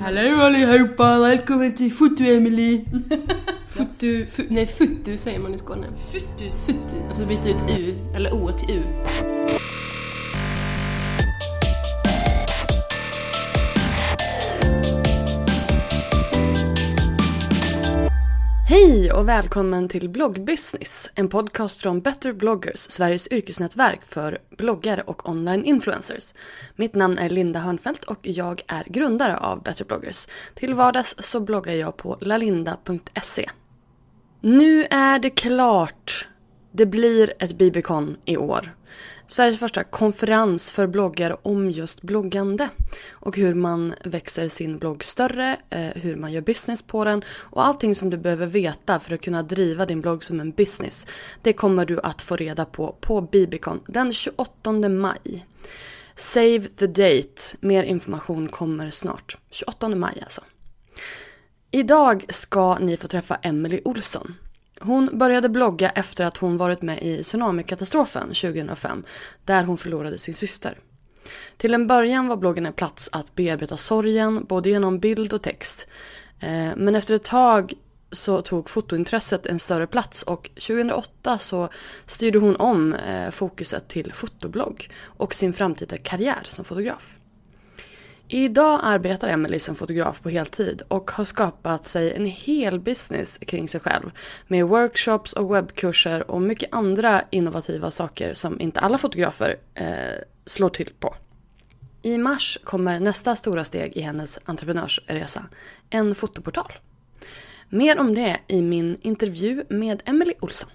[0.00, 2.84] Hallå allihopa, välkommen till Foto Emily.
[3.68, 5.86] Foto, fu, nej Futu säger man i Skåne.
[6.12, 6.50] Futu.
[6.66, 8.82] Futu, alltså byta ut U, eller O till U.
[18.80, 25.28] Hej och välkommen till Bloggbusiness, en podcast från Better bloggers, Sveriges yrkesnätverk för bloggare och
[25.28, 26.34] online influencers.
[26.76, 30.26] Mitt namn är Linda Hörnfeldt och jag är grundare av Better bloggers.
[30.54, 33.50] Till vardags så bloggar jag på lalinda.se.
[34.40, 36.28] Nu är det klart!
[36.72, 38.74] Det blir ett Bibicon i år.
[39.30, 42.68] Sveriges första konferens för bloggare om just bloggande.
[43.10, 47.66] Och hur man växer sin blogg större, eh, hur man gör business på den och
[47.66, 51.06] allting som du behöver veta för att kunna driva din blogg som en business.
[51.42, 55.46] Det kommer du att få reda på på Bibicon den 28 maj.
[56.14, 57.42] Save the date.
[57.60, 59.36] Mer information kommer snart.
[59.50, 60.40] 28 maj alltså.
[61.70, 64.34] Idag ska ni få träffa Emily Olsson.
[64.82, 69.04] Hon började blogga efter att hon varit med i tsunamikatastrofen 2005
[69.44, 70.78] där hon förlorade sin syster.
[71.56, 75.88] Till en början var bloggen en plats att bearbeta sorgen både genom bild och text.
[76.40, 77.72] Eh, men efter ett tag
[78.12, 81.68] så tog fotointresset en större plats och 2008 så
[82.06, 87.19] styrde hon om eh, fokuset till fotoblogg och sin framtida karriär som fotograf.
[88.32, 93.68] Idag arbetar Emelie som fotograf på heltid och har skapat sig en hel business kring
[93.68, 94.10] sig själv
[94.46, 99.86] med workshops och webbkurser och mycket andra innovativa saker som inte alla fotografer eh,
[100.46, 101.14] slår till på.
[102.02, 105.44] I mars kommer nästa stora steg i hennes entreprenörsresa,
[105.90, 106.72] en fotoportal.
[107.68, 110.70] Mer om det i min intervju med Emelie Olsson.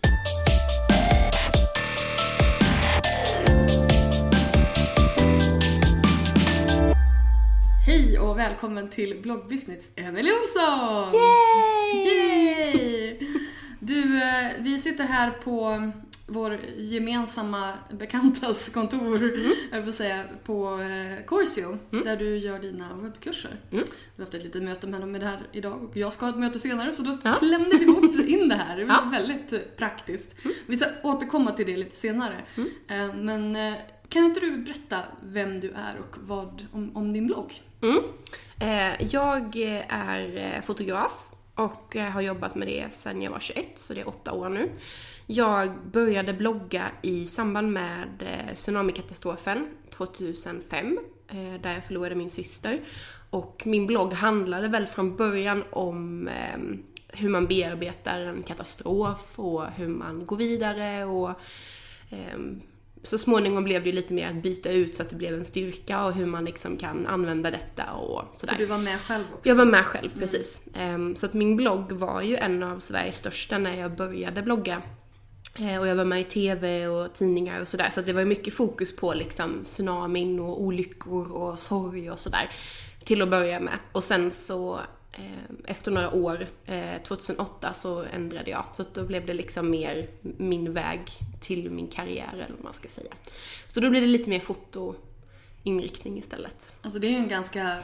[7.95, 11.13] Hej och välkommen till bloggbusiness Emily Olsson!
[11.13, 12.07] Yay!
[12.07, 13.19] Yay!
[13.79, 15.91] Du, eh, vi sitter här på
[16.27, 19.51] vår gemensamma bekantas kontor, mm.
[19.71, 23.59] jag vill säga, på eh, Corsio, där du gör dina webbkurser.
[23.69, 23.85] Vi har
[24.19, 26.39] haft ett litet möte med dem med det här idag och jag ska ha ett
[26.39, 28.77] möte senare så då klämde vi ihop in det här.
[28.77, 30.35] Det var väldigt eh, praktiskt.
[30.65, 32.35] Vi ska återkomma till det lite senare.
[32.87, 33.57] Eh, Men
[34.09, 37.61] kan inte du berätta vem du är och vad om, om din blogg?
[37.81, 38.03] Mm.
[38.59, 39.55] Eh, jag
[39.89, 44.01] är eh, fotograf och eh, har jobbat med det sedan jag var 21, så det
[44.01, 44.69] är åtta år nu.
[45.27, 48.07] Jag började blogga i samband med
[48.55, 50.99] tsunamikatastrofen 2005,
[51.61, 52.81] där jag förlorade min syster.
[53.29, 59.65] Och min blogg handlade väl från början om ehm, hur man bearbetar en katastrof och
[59.67, 61.31] hur man går vidare och
[62.09, 62.61] ehm,
[63.07, 65.45] så småningom blev det ju lite mer att byta ut så att det blev en
[65.45, 68.53] styrka och hur man liksom kan använda detta och sådär.
[68.53, 69.49] För du var med själv också?
[69.49, 70.63] Jag var med själv, precis.
[70.73, 74.81] Ehm, så att min blogg var ju en av Sveriges största när jag började blogga.
[75.59, 77.89] Eh, Och jag var med i TV och tidningar och sådär.
[77.89, 82.19] Så att det var ju mycket fokus på liksom tsunamin och olyckor och sorg och
[82.19, 82.49] sådär.
[83.03, 83.73] Till att börja med.
[83.91, 84.79] Och sen så
[85.65, 88.65] efter några år, eh, 2008, så ändrade jag.
[88.73, 91.01] Så då blev det liksom mer min väg
[91.41, 93.13] till min karriär eller vad man ska säga.
[93.67, 96.77] Så då blev det lite mer fotoinriktning istället.
[96.81, 97.79] Alltså det är ju en ganska,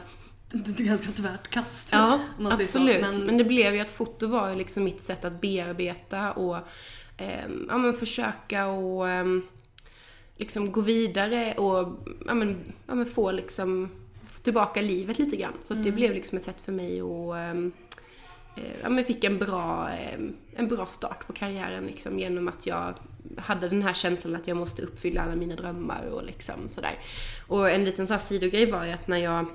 [0.77, 1.89] ganska tvärt kast.
[1.91, 3.01] Ja, absolut.
[3.01, 3.37] Men, Men...
[3.37, 6.57] det blev ju att foto var ju liksom mitt sätt att bearbeta och
[7.17, 9.43] ehm, ja, men försöka och ehm,
[10.35, 13.89] liksom gå vidare och ja, men, ja, men få liksom
[14.43, 15.53] tillbaka livet lite grann.
[15.63, 17.71] Så att det blev liksom ett sätt för mig att ehm,
[18.57, 20.19] eh, ja, men fick en bra, eh,
[20.55, 22.93] en bra start på karriären liksom, genom att jag
[23.37, 26.99] hade den här känslan att jag måste uppfylla alla mina drömmar och liksom sådär.
[27.47, 29.45] Och en liten så här sidogrej var ju att när jag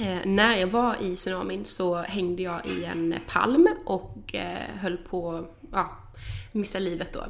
[0.00, 4.96] Eh, när jag var i tsunamin så hängde jag i en palm och eh, höll
[4.96, 5.96] på, ja,
[6.52, 7.26] missa livet då.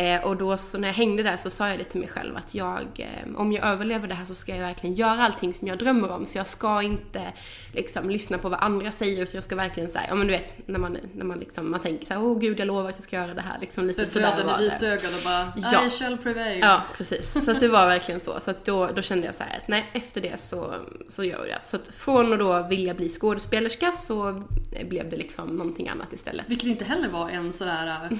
[0.00, 2.36] Eh, och då så när jag hängde där så sa jag det till mig själv
[2.36, 5.68] att jag, eh, om jag överlever det här så ska jag verkligen göra allting som
[5.68, 6.26] jag drömmer om.
[6.26, 7.32] Så jag ska inte
[7.72, 10.68] liksom lyssna på vad andra säger utan jag ska verkligen säga, ja men du vet
[10.68, 13.16] när man, när man liksom, man tänker såhär, åh gud jag lovar att jag ska
[13.16, 13.58] göra det här.
[13.60, 15.86] Liksom lite Så döden i vitögat och bara Ja.
[15.86, 16.58] I shall prevail.
[16.58, 17.44] Ja, precis.
[17.44, 18.40] Så att det var verkligen så.
[18.40, 20.74] Så att då, då kände jag så här att nej, efter det så,
[21.08, 21.60] så gör jag det.
[21.64, 24.42] Så att från att då vilja bli skådespelerska så
[24.88, 26.44] blev det liksom någonting annat istället.
[26.48, 28.18] Vilket inte heller var en sådär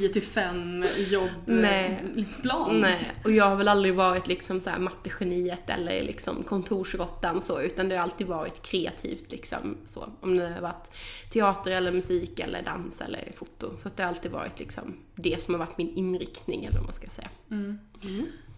[0.00, 1.06] 9 till 5 Nej.
[1.08, 2.80] jobbplan.
[2.80, 7.60] Nej, och jag har väl aldrig varit liksom så här mattegeniet eller liksom kontorsråttan så,
[7.60, 10.12] utan det har alltid varit kreativt liksom så.
[10.20, 10.90] Om det har varit
[11.30, 13.76] teater eller musik eller dans eller foto.
[13.76, 16.86] Så att det har alltid varit liksom det som har varit min inriktning eller vad
[16.86, 17.30] man ska säga.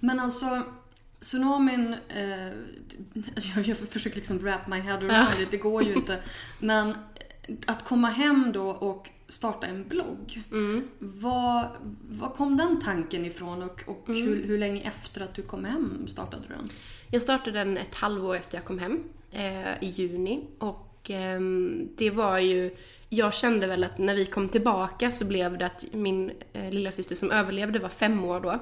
[0.00, 0.62] Men alltså,
[1.20, 2.46] tsunamin, eh,
[3.56, 6.20] jag, jag försöker liksom wrap my head around it, det går ju inte.
[6.58, 6.94] Men
[7.66, 10.42] att komma hem då och starta en blogg.
[10.50, 10.88] Mm.
[10.98, 11.68] Var,
[12.08, 14.22] var kom den tanken ifrån och, och Mm.
[14.22, 16.68] hur, hur länge efter att du kom hem startade du den?
[17.10, 20.44] Jag startade den ett halvår efter jag kom hem, eh, i juni.
[20.58, 22.76] Och ehm, det var ju,
[23.08, 26.92] jag kände väl att när vi kom tillbaka så blev det att min eh, lilla
[26.92, 28.58] syster som överlevde var fem år då.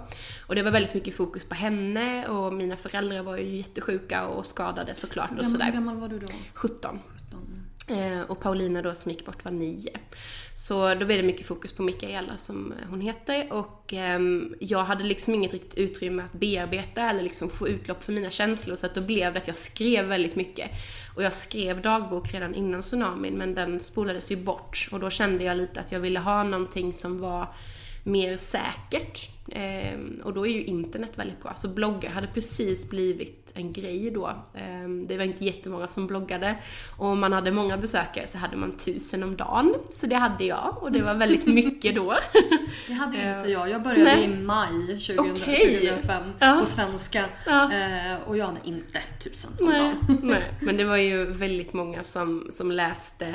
[0.46, 4.46] Och det var väldigt mycket fokus på henne och mina föräldrar var ju jättesjuka och
[4.46, 5.72] skadade såklart och Hur gammal, hur sådär.
[5.72, 6.26] gammal var du då?
[6.54, 6.98] 17.
[7.90, 9.92] Eh, och Paulina då som gick bort var nio.
[10.54, 15.04] Så då blev det mycket fokus på Mikaela som hon heter och ehm, jag hade
[15.04, 18.94] liksom inget riktigt utrymme att bearbeta eller liksom få utlopp för mina känslor så att
[18.94, 20.70] då blev det att jag skrev väldigt mycket.
[21.16, 25.44] Och jag skrev dagbok redan innan tsunamin men den spolades ju bort och då kände
[25.44, 27.54] jag lite att jag ville ha någonting som var
[28.04, 29.30] mer säkert.
[29.52, 31.54] Ehm, och då är ju internet väldigt bra.
[31.56, 34.32] Så bloggar hade precis blivit en grej då.
[34.54, 36.56] Ehm, det var inte jättemånga som bloggade.
[36.98, 39.74] Och om man hade många besökare så hade man tusen om dagen.
[40.00, 42.14] Så det hade jag och det var väldigt mycket då.
[42.86, 43.70] Det hade inte jag.
[43.70, 44.24] Jag började nej.
[44.24, 45.80] i maj 2000, Okej.
[45.90, 46.56] 2005 Ja.
[46.60, 47.24] på svenska.
[47.46, 47.72] Ja.
[47.72, 50.18] Eh, och jag hade inte tusen om Nej, dagen.
[50.22, 53.34] nej, men det var ju väldigt många som, som läste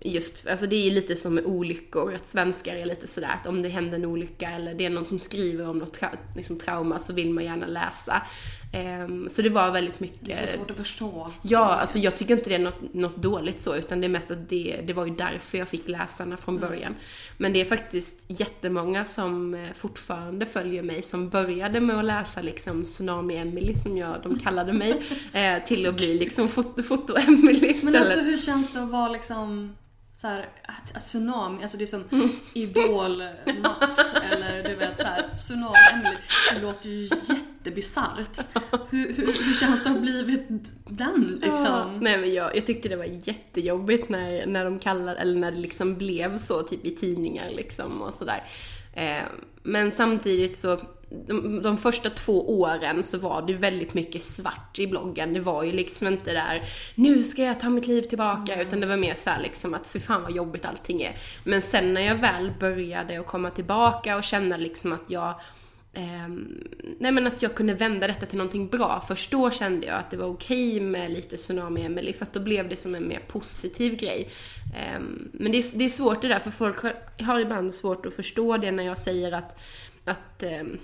[0.00, 3.46] just, alltså det är ju lite som med olyckor, att svenskar är lite sådär att
[3.46, 6.58] om det händer en olycka eller det är någon som skriver om något tra- liksom
[6.58, 8.22] trauma så vill man gärna läsa.
[8.84, 11.30] Eh, så det var väldigt mycket Det är så svårt att förstå.
[11.42, 14.30] Ja, alltså jag tycker inte det är något, något dåligt så, utan det är mest
[14.30, 16.94] att det, det var ju därför jag fick läsarna från början.
[17.36, 22.42] Men det är faktiskt jättemånga som eh, fortfarande följer mig, som började med att läsa
[22.42, 25.02] liksom Tsunami Emily, som jag, de kallade mig,
[25.32, 27.14] eh, till att bli liksom foto, foto
[27.82, 29.74] Men alltså hur känns det att vara liksom
[30.16, 30.46] så här,
[30.98, 32.30] tsunami, alltså det är som Mm.
[32.52, 36.16] Idol-Mats eller du vet så här, tsunami Emily.
[36.54, 37.08] Det låter ju
[37.64, 38.40] jättebisarrt.
[38.90, 40.48] Hur, hur, hur känns det att ha blivit
[40.88, 41.98] den Ja, liksom?
[42.00, 45.58] nej men jag, jag tyckte det var jättejobbigt när, när de kallade, eller när det
[45.58, 48.44] liksom blev så typ i tidningar liksom och sådär.
[48.94, 49.22] Eh,
[49.62, 50.80] men samtidigt så,
[51.26, 55.32] de, de första två åren så var det väldigt mycket svart i bloggen.
[55.32, 56.62] Det var ju liksom inte där,
[56.94, 59.86] nu ska jag ta mitt liv tillbaka, utan det var mer så här liksom att
[59.86, 61.16] för fan vad jobbigt allting är.
[61.44, 65.34] Men sen när jag väl började att komma tillbaka och känna liksom att jag
[65.94, 69.04] Ehm, nej men att jag kunde vända detta till någonting bra.
[69.08, 72.40] Först då kände jag att det var okej med lite Tsunami Emily för att då
[72.40, 74.28] blev det som en mer positiv grej.
[74.76, 78.06] Ehm, men det är, det är svårt det där för folk har, har ibland svårt
[78.06, 79.60] att förstå det när jag säger att,
[80.04, 80.78] att ehm,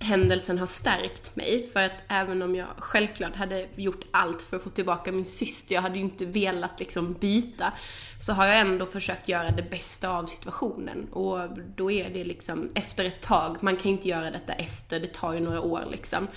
[0.00, 1.68] händelsen har stärkt mig.
[1.72, 5.74] För att även om jag självklart hade gjort allt för att få tillbaka min syster,
[5.74, 7.72] jag hade ju inte velat liksom byta,
[8.20, 11.08] så har jag ändå försökt göra det bästa av situationen.
[11.12, 15.00] Och då är det liksom efter ett tag, man kan ju inte göra detta efter,
[15.00, 16.28] det tar ju några år liksom.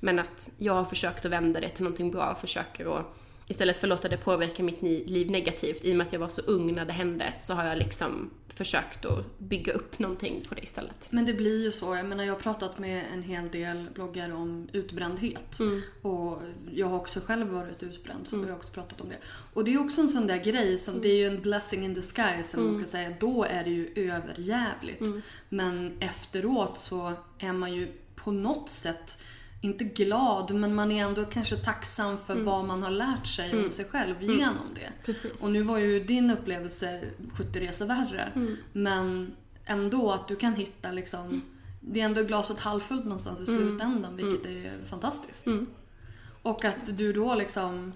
[0.00, 3.14] Men att jag har försökt att vända det till någonting bra och försöker att
[3.48, 6.28] Istället för att låta det påverka mitt liv negativt, i och med att jag var
[6.28, 10.54] så ung när det hände, så har jag liksom försökt att bygga upp någonting på
[10.54, 11.08] det istället.
[11.10, 11.96] Men det blir ju så.
[11.96, 15.58] Jag menar jag har pratat med en hel del bloggare om utbrändhet.
[16.02, 16.38] Och
[16.72, 19.16] jag har också själv varit utbränd så vi har också pratat om det.
[19.54, 21.94] Och det är också en sån där grej som, det är ju en blessing in
[21.94, 23.14] disguise eller man ska säga.
[23.20, 25.02] Då är det ju överjävligt.
[25.48, 29.22] Men efteråt så är man ju på något sätt
[29.60, 33.70] inte glad, men man är ändå kanske tacksam för vad man har lärt sig om
[33.70, 34.92] sig själv genom det.
[35.04, 35.42] Precis.
[35.42, 37.00] Och nu var ju din upplevelse
[37.32, 38.32] 70 resor värre.
[38.72, 39.32] Men
[39.64, 41.42] ändå att du kan hitta liksom
[41.80, 43.68] det är ändå glaset halvfullt någonstans i Mm.
[43.68, 45.46] slutändan vilket är fantastiskt.
[46.42, 47.92] Och att du då liksom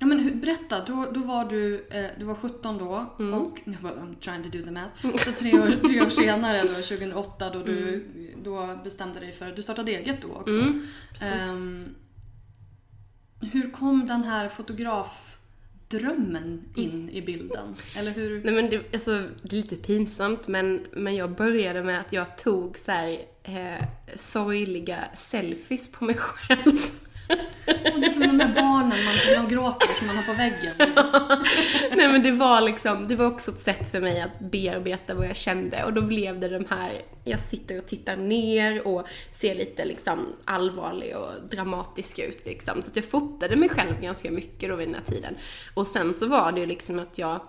[0.00, 3.34] Ja men berätta, då, då var du, eh, du var 17 då Mm.
[3.34, 5.18] och, jag bara, I'm trying to do the math.
[5.24, 8.27] Så tre år, tre år senare då, 2008 då du Mm.
[8.48, 10.60] Då bestämde dig för, du startade eget då också.
[11.22, 11.94] Ehm,
[13.52, 17.74] hur kom den här fotografdrömmen in i bilden?
[17.96, 18.44] Eller hur?
[18.44, 22.38] Nej men det, alltså, det är lite pinsamt men, men jag började med att jag
[22.38, 23.84] tog så här, eh,
[24.16, 26.78] sorgliga selfies på mig själv.
[27.94, 30.74] Och det är som de där barnen man, de gråter som man har på väggen.
[31.96, 35.26] Nej men det var liksom, det var också ett sätt för mig att bearbeta vad
[35.26, 36.92] jag kände och då blev det de här,
[37.24, 42.82] jag sitter och tittar ner och ser lite liksom allvarlig och dramatisk ut liksom.
[42.82, 45.36] Så att jag fotade mig själv ganska mycket då vid den här tiden.
[45.74, 47.40] Och sen så var det ju liksom att jag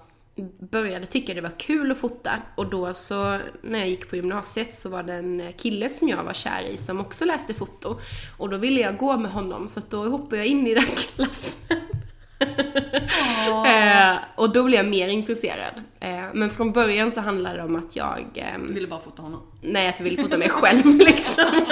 [0.72, 4.80] började tycka det var kul att fota och då så när jag gick på gymnasiet
[4.80, 8.00] så var det en kille som jag var kär i som också läste foto
[8.38, 10.84] och då ville jag gå med honom så att då hoppade jag in i den
[11.16, 11.89] klassen.
[13.66, 15.74] Eh, och då blev jag mer intresserad.
[16.00, 19.22] Eh, men från början så handlade det om att jag, ehm, Du ville bara fota
[19.22, 19.42] honom.
[19.62, 21.44] nej att jag ville fota mig själv liksom.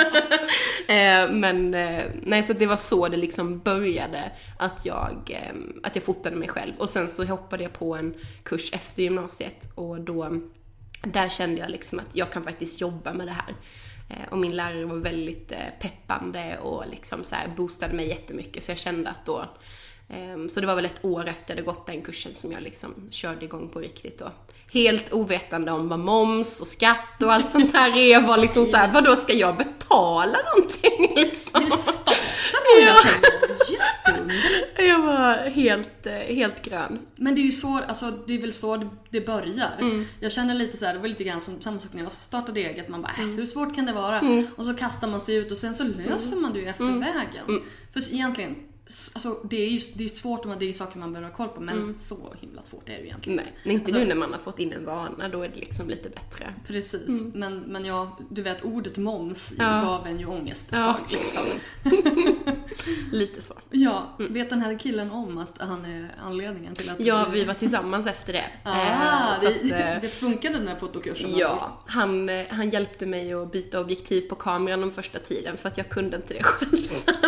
[0.87, 5.95] eh, men eh, nej så det var så det liksom började, att jag, ehm, att
[5.95, 6.73] jag fotade mig själv.
[6.77, 10.41] Och sen så hoppade jag på en kurs efter gymnasiet och då,
[11.03, 13.55] där kände jag liksom att jag kan faktiskt jobba med det här.
[14.09, 18.63] Eh, och min lärare var väldigt eh, peppande och liksom så här boostade mig jättemycket
[18.63, 19.49] så jag kände att då
[20.49, 23.45] Så det var väl ett år efter hade gått den kursen som jag liksom körde
[23.45, 24.31] igång på riktigt då.
[24.73, 28.21] Helt ovetande om vad moms och skatt och allt sånt här är.
[28.21, 31.63] Var liksom såhär, vadå ska jag betala någonting liksom?
[31.63, 32.17] Vill starta
[32.75, 32.95] med Ja.
[34.05, 34.87] pengar?
[34.87, 36.99] Jag var helt, eh, helt grön.
[37.15, 39.71] Men det är ju så, alltså det är väl så det- det börjar.
[39.79, 40.05] Mm.
[40.19, 42.59] Jag känner lite så här, det var lite grann som samma sak när jag startade
[42.59, 42.87] eget.
[42.89, 43.37] Man bara, äh, Mm.
[43.37, 44.21] hur svårt kan det vara?
[44.55, 46.99] Och så kastar man sig ut och sen så löser man det ju efter Mm.
[46.99, 47.61] vägen.
[47.93, 48.55] För egentligen,
[49.13, 51.47] alltså det är ju det är svårt och det är saker man behöver ha koll
[51.49, 53.51] på men så himla svårt är det ju egentligen Mm.
[53.63, 55.89] Nej, inte Alltså- nu när man har fått in en vana, då är det liksom
[55.89, 56.53] lite bättre.
[56.67, 59.73] Precis, men, men jag, du vet ordet moms Mm.
[59.73, 59.81] Ja.
[59.81, 60.83] gav en ju ångest ett Ja.
[60.93, 61.43] tag liksom.
[63.11, 63.53] Lite så.
[63.71, 67.53] Ja, vet den här killen om att han är anledningen till att Ja, vi var
[67.53, 68.45] tillsammans efter det.
[68.63, 71.37] Ah, så det, att, eh, det funkade den här fotokursen?
[71.37, 75.67] Ja, han, eh, han hjälpte mig att byta objektiv på kameran de första tiden för
[75.69, 76.71] att jag kunde inte det själv.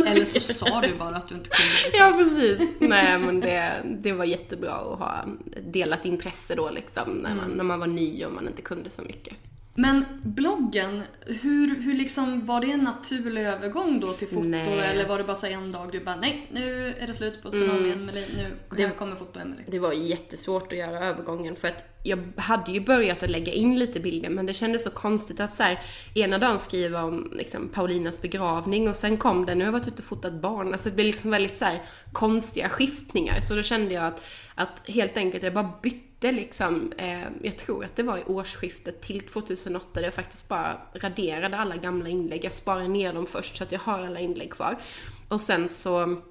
[0.08, 1.49] Eller så sa du bara att du inte.
[1.94, 2.70] Ja, precis.
[2.80, 5.26] Nej, men det, det var jättebra att ha
[5.62, 9.02] delat intresse då liksom, när man, när man var ny och man inte kunde så
[9.02, 9.34] mycket.
[9.76, 14.48] Men bloggen, hur, hur liksom, var det en naturlig övergång då till foto?
[14.48, 14.80] Nej.
[14.80, 17.50] Eller var det bara så en dag du bara nej, nu är det slut på
[17.52, 18.90] Tsunami Emelie, nu Mm.
[18.90, 19.64] Det- kommer foto Emelie.
[19.68, 23.80] Det var jättesvårt att göra övergången för att jag hade ju börjat att lägga in
[23.80, 25.82] lite bilder men det kändes så konstigt att så här,
[26.16, 29.88] ena dagen skriva om liksom, Paulinas begravning och sen kom det, nu har jag varit
[29.88, 30.74] ute och fotat barn.
[30.74, 33.42] Alltså det blev liksom väldigt så här, konstiga skiftningar.
[33.42, 34.24] Så då kände jag att,
[34.56, 39.02] att helt enkelt jag bara bytte liksom, eh, jag tror att det var i årsskiftet
[39.02, 42.46] till 2008 där jag faktiskt bara raderade alla gamla inlägg.
[42.46, 44.80] Jag sparade ner dem först så att jag har alla inlägg kvar.
[45.28, 46.22] Och sen så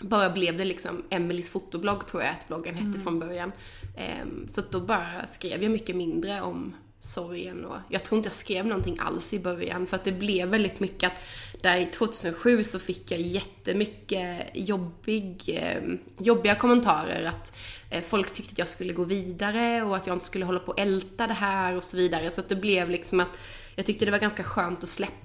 [0.00, 3.52] bara blev det liksom Emelies fotoblogg tror jag att bloggen hette från början.
[3.96, 8.26] Ehm, så att då bara skrev jag mycket mindre om sorgen och jag tror inte
[8.26, 11.18] jag skrev någonting alls i början för att det blev väldigt mycket att
[11.60, 15.82] där i 2007 så fick jag jättemycket jobbig, eh,
[16.18, 17.56] jobbiga kommentarer att
[17.90, 20.72] eh, folk tyckte att jag skulle gå vidare och att jag inte skulle hålla på
[20.72, 22.30] och älta det här och så vidare.
[22.30, 23.38] Så att det blev liksom att
[23.74, 25.23] jag tyckte det var ganska skönt att släppa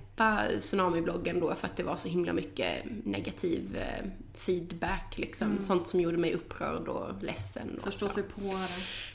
[0.59, 5.61] Tsunami-bloggen då för att det var så himla mycket negativ eh, feedback liksom.
[5.61, 7.77] Sånt som gjorde mig upprörd och ledsen.
[7.77, 8.67] Och, Förstå sig på det.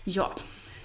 [0.04, 0.34] Ja.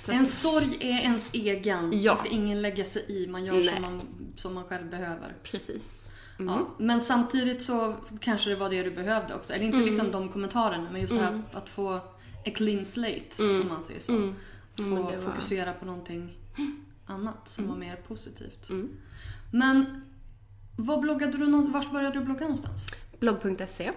[0.01, 1.99] Så En sorg är ens egen.
[2.01, 2.11] Ja.
[2.13, 3.27] Det ska ingen lägga sig i.
[3.27, 3.67] Man gör Nej.
[3.67, 4.01] som man,
[4.35, 5.35] som man själv behöver.
[5.43, 6.07] precis.
[6.38, 6.69] Ja.
[6.77, 9.53] Men samtidigt så kanske det var det du behövde också.
[9.53, 9.89] Eller inte Mm.
[9.89, 11.93] liksom de kommentarerna men just det här att, att få
[12.45, 14.11] a clean slate om man säger så.
[14.13, 14.95] Få Mm.
[14.95, 15.21] det var- Mm.
[15.25, 16.38] fokusera på någonting
[17.05, 18.69] annat som var mer positivt.
[19.51, 20.01] Men
[20.79, 21.74] vad bloggade du någonstans?
[21.86, 22.86] Vart började du blogga någonstans?
[23.19, 23.91] Blogg.se.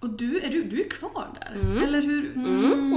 [0.00, 1.60] Och du, är du, du är kvar där?
[1.60, 1.82] Mm.
[1.84, 2.32] Eller hur?
[2.36, 2.96] Mm.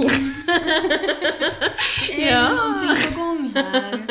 [2.16, 2.52] det är Ja.
[2.54, 4.06] någonting på gång här.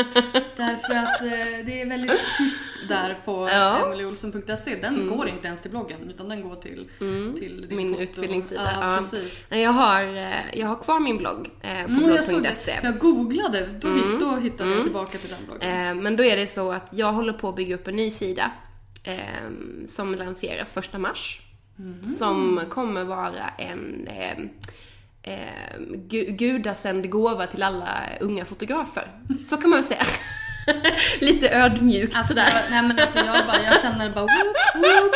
[0.57, 3.77] Därför att eh, det är väldigt tyst där på Ja.
[3.77, 3.87] Mm.
[3.87, 4.75] emilieolsen.se.
[4.81, 6.89] Den går inte ens till bloggen utan den går till,
[7.39, 8.03] till din Min foto.
[8.03, 8.71] utbildningssida.
[8.81, 9.45] Ja, precis.
[9.49, 12.79] Jag har, eh, jag har kvar min blogg eh, på Mm, jag blogg.se.
[12.83, 13.87] Jag googlade, då,
[14.19, 15.87] då hittade jag tillbaka till den bloggen.
[15.87, 18.11] Eh, Men då är det så att jag håller på att bygga upp en ny
[18.11, 18.51] sida
[19.03, 19.49] eh,
[19.87, 21.41] som lanseras första mars.
[22.19, 24.37] Som kommer vara en eh,
[25.33, 27.89] eh, gu- gudasänd gåva till alla
[28.19, 29.07] unga fotografer.
[29.49, 30.03] Så kan man väl säga.
[31.19, 32.47] Lite ödmjukt Alltså, sådär.
[32.53, 35.11] jag, nej men alltså jag bara, jag känner bara whoop, whoop.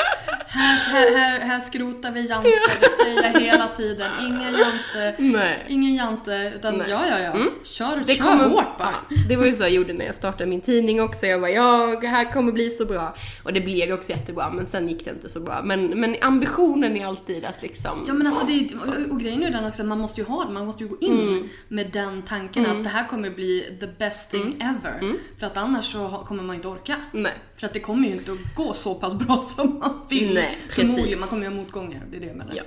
[0.54, 2.50] Här, här, här, här skrotar vi Jante,
[2.82, 4.12] det säger jag hela tiden.
[4.22, 5.66] Ingen Jante, Nej.
[5.70, 6.88] ingen Jante, utan Nej.
[6.90, 7.34] ja ja ja.
[7.64, 8.96] Kör, Det kör kommer, hårt bara.
[9.10, 11.26] Ja, det var ju så jag gjorde när jag startade min tidning också.
[11.26, 13.16] Jag bara, ja, det här kommer bli så bra.
[13.44, 15.62] Och det blev också jättebra, men sen gick det inte så bra.
[15.64, 18.04] Men, men ambitionen är alltid att liksom...
[18.08, 20.44] Ja men alltså det, och, och grejen är ju den också, man måste ju ha
[20.46, 21.50] det, man måste ju gå in Mm.
[21.68, 25.14] med den tanken att det här kommer bli the best thing ever.
[25.40, 26.96] För att annars så kommer man inte orka.
[27.12, 27.34] Nej.
[27.56, 30.43] För att det kommer ju inte att gå så pass bra som man vill.
[30.44, 30.76] Nej, precis.
[30.92, 32.54] Förmodligen, man kommer ju ha motgångar, det är det jag menar.
[32.56, 32.64] Ja.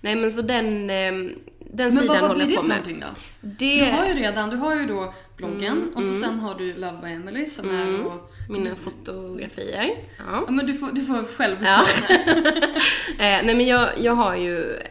[0.00, 1.36] Nej men så den, ehm, Men
[1.76, 2.76] den sidan vad, vad håller blir jag det på för med.
[2.76, 3.06] någonting då?
[3.40, 6.54] Det Du har ju redan, du har ju då bloggen Mm, och så sen har
[6.54, 8.12] du Love by Emily som är då...
[8.48, 9.90] mina fotografier.
[10.18, 10.44] Ja.
[10.46, 11.74] Ja men du får, du får själv Ja.
[11.74, 12.56] ta här.
[13.12, 14.86] Eh, nej men jag, jag har ju eh,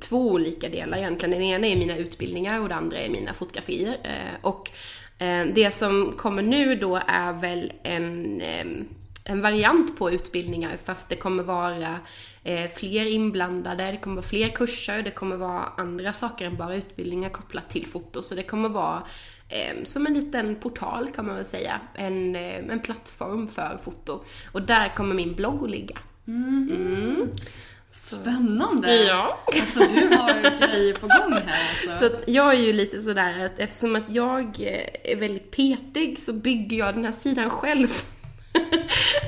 [0.00, 1.30] två olika delar egentligen.
[1.30, 3.96] Den ena är mina utbildningar och den andra är mina fotografier.
[4.02, 4.70] Eh, och
[5.18, 8.64] eh, det som kommer nu då är väl en, eh,
[9.24, 12.00] en variant på utbildningar fast det kommer vara
[12.44, 16.74] eh, fler inblandade, det kommer vara fler kurser, det kommer vara andra saker än bara
[16.74, 18.22] utbildningar kopplat till foto.
[18.22, 19.02] Så det kommer vara
[19.48, 21.80] eh, som en liten portal kan man väl säga.
[21.94, 24.24] En, eh, en plattform för foto.
[24.52, 25.98] Och där kommer min blogg att ligga.
[27.90, 28.94] Spännande!
[28.94, 29.44] Ja.
[29.46, 32.08] Alltså du har grejer på gång här alltså.
[32.08, 34.60] Så att jag är ju lite sådär att eftersom att jag
[35.04, 37.88] är väldigt petig så bygger jag den här sidan själv.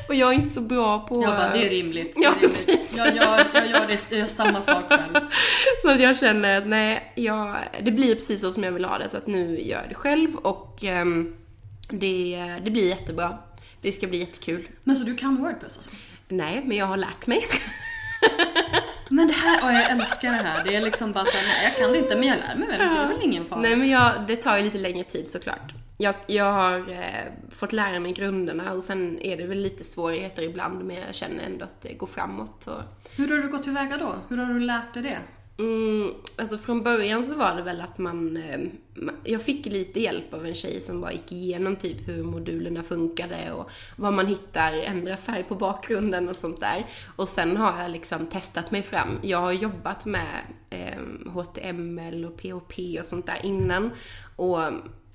[0.09, 1.23] Och jag är inte så bra på...
[1.23, 2.15] Jag bara, det är rimligt.
[2.15, 2.67] Det är Ja, rimligt.
[2.67, 2.97] precis.
[2.97, 5.15] Jag, gör, jag, gör det, jag gör samma sak själv.
[5.83, 8.99] Så att jag känner att nej, jag, det blir precis så som jag vill ha
[8.99, 9.09] det.
[9.09, 11.37] Så att nu gör jag det själv och ehm,
[11.91, 13.39] det, det blir jättebra.
[13.81, 14.69] Det ska bli jättekul.
[14.85, 15.91] Men så du kan Wordpress alltså?
[16.29, 17.45] Nej, men jag har lärt mig.
[19.11, 20.65] Men det här, åh jag älskar det här.
[20.65, 22.79] Det är liksom bara såhär, nej jag kan det inte men jag lär mig väl.
[22.79, 23.61] Det är väl ingen fara.
[23.61, 25.73] Nej men jag, det tar ju lite längre tid såklart.
[25.99, 30.43] Jag, jag har eh, fått lära mig grunderna och sen är det väl lite svårigheter
[30.43, 32.67] ibland men jag känner ändå att det går framåt.
[32.67, 32.83] Och,
[33.17, 34.15] Hur har du gått tillväga då?
[34.29, 35.19] Hur har du lärt dig det?
[35.59, 38.61] Mm, alltså från början så var det väl att man, eh,
[39.25, 43.53] jag fick lite hjälp av en tjej som bara gick igenom typ hur modulerna funkade
[43.53, 46.87] och vad man hittar, ändra färg på bakgrunden och sånt där.
[47.17, 49.19] Och sen har jag liksom testat mig fram.
[49.23, 53.91] Jag har jobbat med eh, HTML och POP och sånt där innan
[54.37, 54.61] och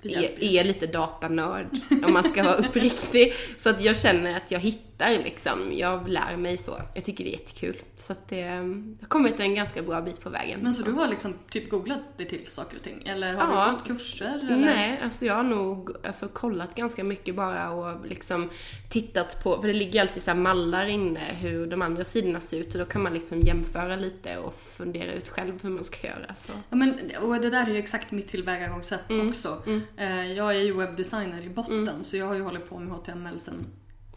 [0.02, 1.66] är, är lite datanörd
[2.04, 3.34] om man ska vara uppriktig.
[3.56, 6.72] Så att jag känner att jag hittar liksom, jag lär mig så.
[6.94, 7.76] Jag tycker det är jättekul.
[7.96, 8.56] Så att det, jag
[9.00, 10.60] har kommit en ganska bra bit på vägen.
[10.62, 13.02] Men så du har liksom typ googlat dig till saker och ting?
[13.06, 13.66] Eller har Ja.
[13.66, 14.38] du gått kurser?
[14.42, 14.56] Eller?
[14.56, 18.50] Nej, alltså jag har nog alltså, kollat ganska mycket bara och liksom
[18.90, 22.74] tittat på, för det ligger alltid så mallar inne hur de andra sidorna ser ut
[22.74, 26.34] och då kan man liksom jämföra lite och fundera ut själv hur man ska göra.
[26.46, 26.52] Så.
[26.70, 29.28] Ja, men, och det där är ju exakt mitt tillvägagångssätt Mm.
[29.28, 29.62] också.
[29.96, 33.38] Eh, Jag är ju webbdesigner i botten så jag har ju hållit på med HTML
[33.40, 33.66] sedan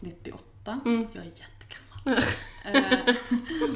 [0.00, 0.38] 98.
[0.72, 1.06] Mm.
[1.12, 2.22] Jag är jättegammal.
[2.74, 3.14] eh,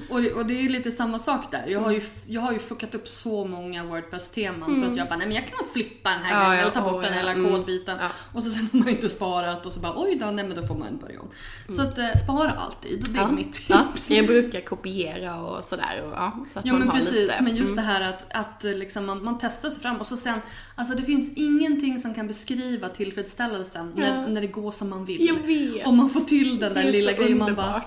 [0.09, 1.65] och, det, och det är ju lite samma sak där.
[1.69, 5.17] Jag har ju, jag har ju fuckat upp så många Wordpress-teman för att jag bara,
[5.17, 6.43] nej men jag kan flytta den här Mm.
[6.43, 7.53] Ja, grejen ja, eller ta bort åh, den ja, mm.
[7.53, 7.99] kodbiten.
[8.01, 8.09] Ja.
[8.33, 10.67] Och så sen har man inte sparat och så bara, oj då, nej men då
[10.67, 11.29] får man börja om.
[11.75, 13.71] Så att eh, spara alltid, det är mitt tips.
[13.71, 13.85] Mm.
[14.09, 16.03] Ja, jag brukar kopiera och sådär.
[16.07, 17.35] Och, ja, så att Ja man men har precis, lite.
[17.43, 17.77] men just Mm.
[17.77, 20.39] det här att, att eh, liksom man, man testar sig fram och så sen,
[20.75, 25.27] alltså det finns ingenting som kan beskriva tillfredsställelsen när, när det går som man vill.
[25.27, 25.87] Jag vet.
[25.87, 27.83] Om man får till den där är lilla grejen man bara.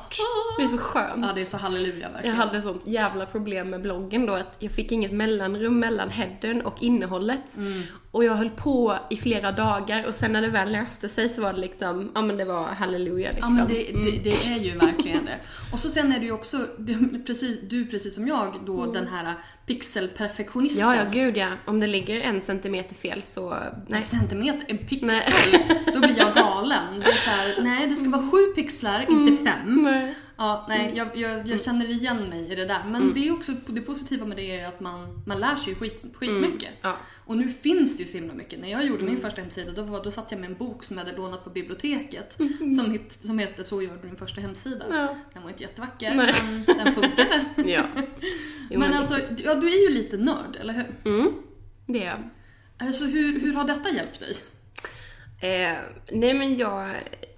[0.57, 1.25] Det är så skönt.
[1.25, 2.35] ja det är så halleluja Jag verkligen.
[2.35, 6.75] hade sånt jävla problem med bloggen då att jag fick inget mellanrum mellan headern och
[6.83, 7.57] innehållet.
[7.57, 7.81] Mm.
[8.11, 11.41] Och jag höll på i flera dagar och sen när det väl löste sig så
[11.41, 13.55] var det liksom, ja men det var halleluja Ja liksom.
[13.55, 15.37] men det, det, det är ju verkligen det.
[15.73, 19.07] Och så sen är det ju också, du, precis, du precis som jag då den
[19.07, 19.33] här
[19.65, 20.83] pixelperfektionisten.
[20.85, 20.95] Mm.
[20.97, 21.47] Ja, ja gud ja.
[21.65, 24.01] Om det ligger en centimeter fel så, En nej.
[24.01, 25.83] centimeter, en pixel, Nej.
[25.93, 26.99] då blir jag galen.
[26.99, 29.83] Det är så här, nej det ska vara sju pixlar, inte fem.
[29.83, 30.15] Nej.
[30.37, 32.83] Ja, nej, jag, jag, jag känner igen mig i det där.
[32.87, 36.03] Men det är också det positiva med det är att man, man lär sig skit,
[36.13, 36.69] skitmycket.
[36.81, 36.97] Ja.
[37.25, 38.59] Och nu finns det ju så himla mycket.
[38.59, 40.97] När jag gjorde min första hemsida då, var, då satt jag med en bok som
[40.97, 42.33] jag hade lånat på biblioteket
[42.77, 44.85] som, hit, som heter Så gör du din första hemsida.
[44.89, 45.15] Ja.
[45.33, 46.33] Den var inte jättevacker, Nej.
[46.45, 47.45] men den funkade.
[47.71, 47.83] Ja.
[48.69, 51.11] Jo, men det- alltså, ja, du är ju lite nörd, eller hur?
[51.13, 51.33] Mm,
[51.85, 52.29] det är jag.
[52.87, 54.37] Alltså hur, hur har detta hjälpt dig?
[55.41, 55.77] Eh,
[56.11, 56.95] nej men jag,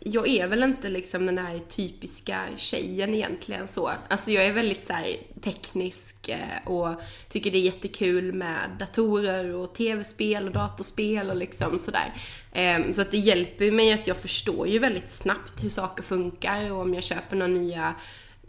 [0.08, 3.92] jag är väl inte liksom den här typiska tjejen egentligen så.
[4.08, 9.56] Alltså jag är väldigt så här teknisk eh, och tycker det är jättekul med datorer
[9.56, 12.14] och tv-spel och datorspel och liksom sådär.
[12.54, 16.04] Ehm, så att det hjälper ju mig att jag förstår ju väldigt snabbt hur saker
[16.04, 17.96] funkar och om jag köper några nya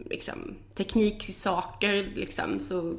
[0.09, 2.97] liksom, tekniksaker liksom så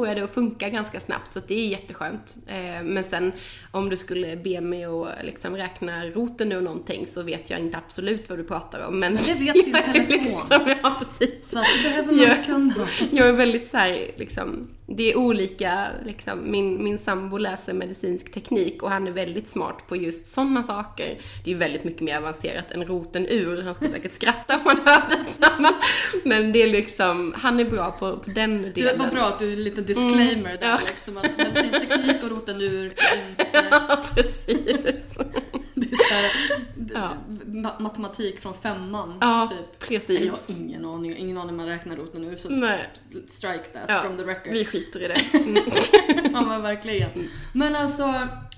[0.00, 2.36] får jag det att funka ganska snabbt, så det är jätteskönt.
[2.46, 3.32] Eh, men sen
[3.70, 7.78] om du skulle be mig att liksom räkna roten ur någonting så vet jag inte
[7.78, 8.98] absolut vad du pratar om.
[9.00, 10.06] Men det vet din telefon.
[10.08, 11.50] Liksom, ja, precis.
[11.50, 12.88] Så det behöver man inte kunna.
[13.12, 18.32] Jag är väldigt så här, liksom, det är olika, liksom, min, min sambo läser medicinsk
[18.32, 21.20] teknik och han är väldigt smart på just sådana saker.
[21.44, 23.62] Det är väldigt mycket mer avancerat än roten ur.
[23.62, 25.74] Han skulle säkert skratta om han hörde det.
[26.24, 28.74] Men det är liksom, han är bra på, på den delen.
[28.74, 30.78] Det var bra att du, lite disclaimer mm, där ja.
[30.86, 33.46] liksom, att medicinsk teknik och roten ur inte...
[33.70, 35.18] Ja, precis.
[35.74, 36.30] Det är så här,
[36.94, 37.16] ja.
[37.78, 39.18] matematik från femman.
[39.20, 39.88] Ja, typ.
[39.88, 40.20] precis.
[40.20, 42.90] Jag har ingen aning, ingen aning man räknar roten ur så Nej.
[43.28, 44.52] strike that ja, from the record.
[44.52, 45.38] Vi skiter i det.
[45.38, 45.54] Mm.
[46.34, 47.10] ja men verkligen.
[47.52, 48.02] Men alltså,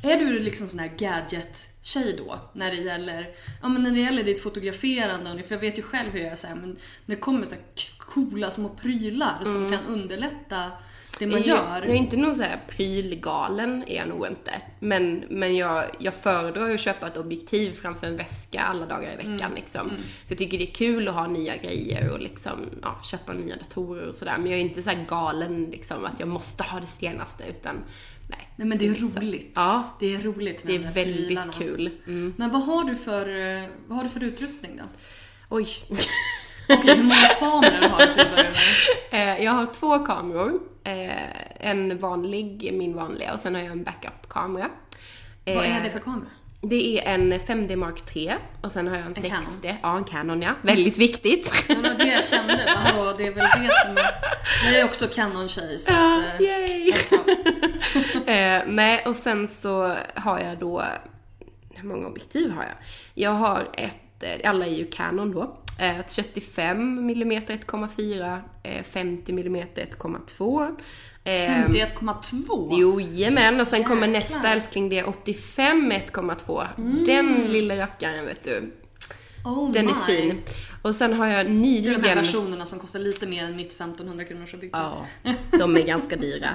[0.03, 2.39] är du liksom sån här gadget-tjej då?
[2.53, 3.31] När det gäller,
[3.63, 6.37] ja men när det gäller ditt fotograferande, för jag vet ju själv hur jag är
[6.37, 7.55] så här, men när det kommer så
[7.99, 9.53] coola små prylar mm.
[9.53, 10.71] som kan underlätta
[11.19, 11.57] det man gör.
[11.57, 14.53] Jag, jag är inte någon så här prylgalen, är jag nog inte.
[14.79, 19.17] Men, men jag, jag föredrar att köpa ett objektiv framför en väska alla dagar i
[19.17, 19.55] veckan mm.
[19.55, 19.81] liksom.
[19.81, 20.03] Mm.
[20.03, 23.57] Så jag tycker det är kul att ha nya grejer och liksom, ja, köpa nya
[23.57, 24.39] datorer och sådär.
[24.39, 27.85] Men jag är inte så galen liksom att jag måste ha det senaste utan
[28.29, 28.49] Nej.
[28.57, 29.53] Nej men det är roligt.
[29.55, 29.97] Ja.
[30.01, 31.53] Det är roligt med Det är väldigt prylarna.
[31.53, 31.91] kul.
[32.07, 32.35] Mm.
[32.37, 34.85] Men vad har du för, eh, vad har du för utrustning då?
[35.49, 35.69] Oj.
[36.69, 38.59] Okej, hur många kameror har du till att börja med?
[39.39, 40.61] Eh, jag har två kameror.
[40.85, 44.69] Eh, en vanlig, min vanliga, och sen har jag en backup-kamera.
[45.45, 46.31] Vad är det för kamera?
[46.65, 49.31] Det är en 5D Mark 3 och sen har jag en, en 60.
[49.31, 49.79] Canon.
[49.83, 50.55] Ja, en Canon ja.
[50.63, 51.65] Väldigt viktigt.
[51.69, 52.65] Det var det jag kände.
[52.77, 53.97] Hallå, det är väl det som...
[54.65, 56.41] Jag är också Canon-tjej så ja, att...
[56.41, 56.93] Yay.
[58.27, 60.85] eh, nej, och sen så har jag då...
[61.71, 62.75] Hur många objektiv har jag?
[63.15, 63.97] Jag har ett...
[64.45, 65.57] Alla är ju Canon då.
[65.79, 70.77] Ett 35 mm 1,4, 50 mm 1,2.
[71.25, 72.77] 51,2?
[72.81, 73.61] Jo, jajamän.
[73.61, 73.95] Och sen Jäklar.
[73.95, 76.67] kommer nästa älskling, det är 85 1,2.
[76.79, 77.05] Mm.
[77.05, 78.73] Den lilla rackaren vet du.
[79.45, 79.93] Oh Den my.
[79.93, 80.41] är fin.
[80.83, 81.83] Och sen har jag nyligen...
[81.85, 84.71] Det är de här versionerna som kostar lite mer än mitt 1500 kronors objektiv.
[84.73, 85.07] Ja,
[85.59, 86.49] de är ganska dyra.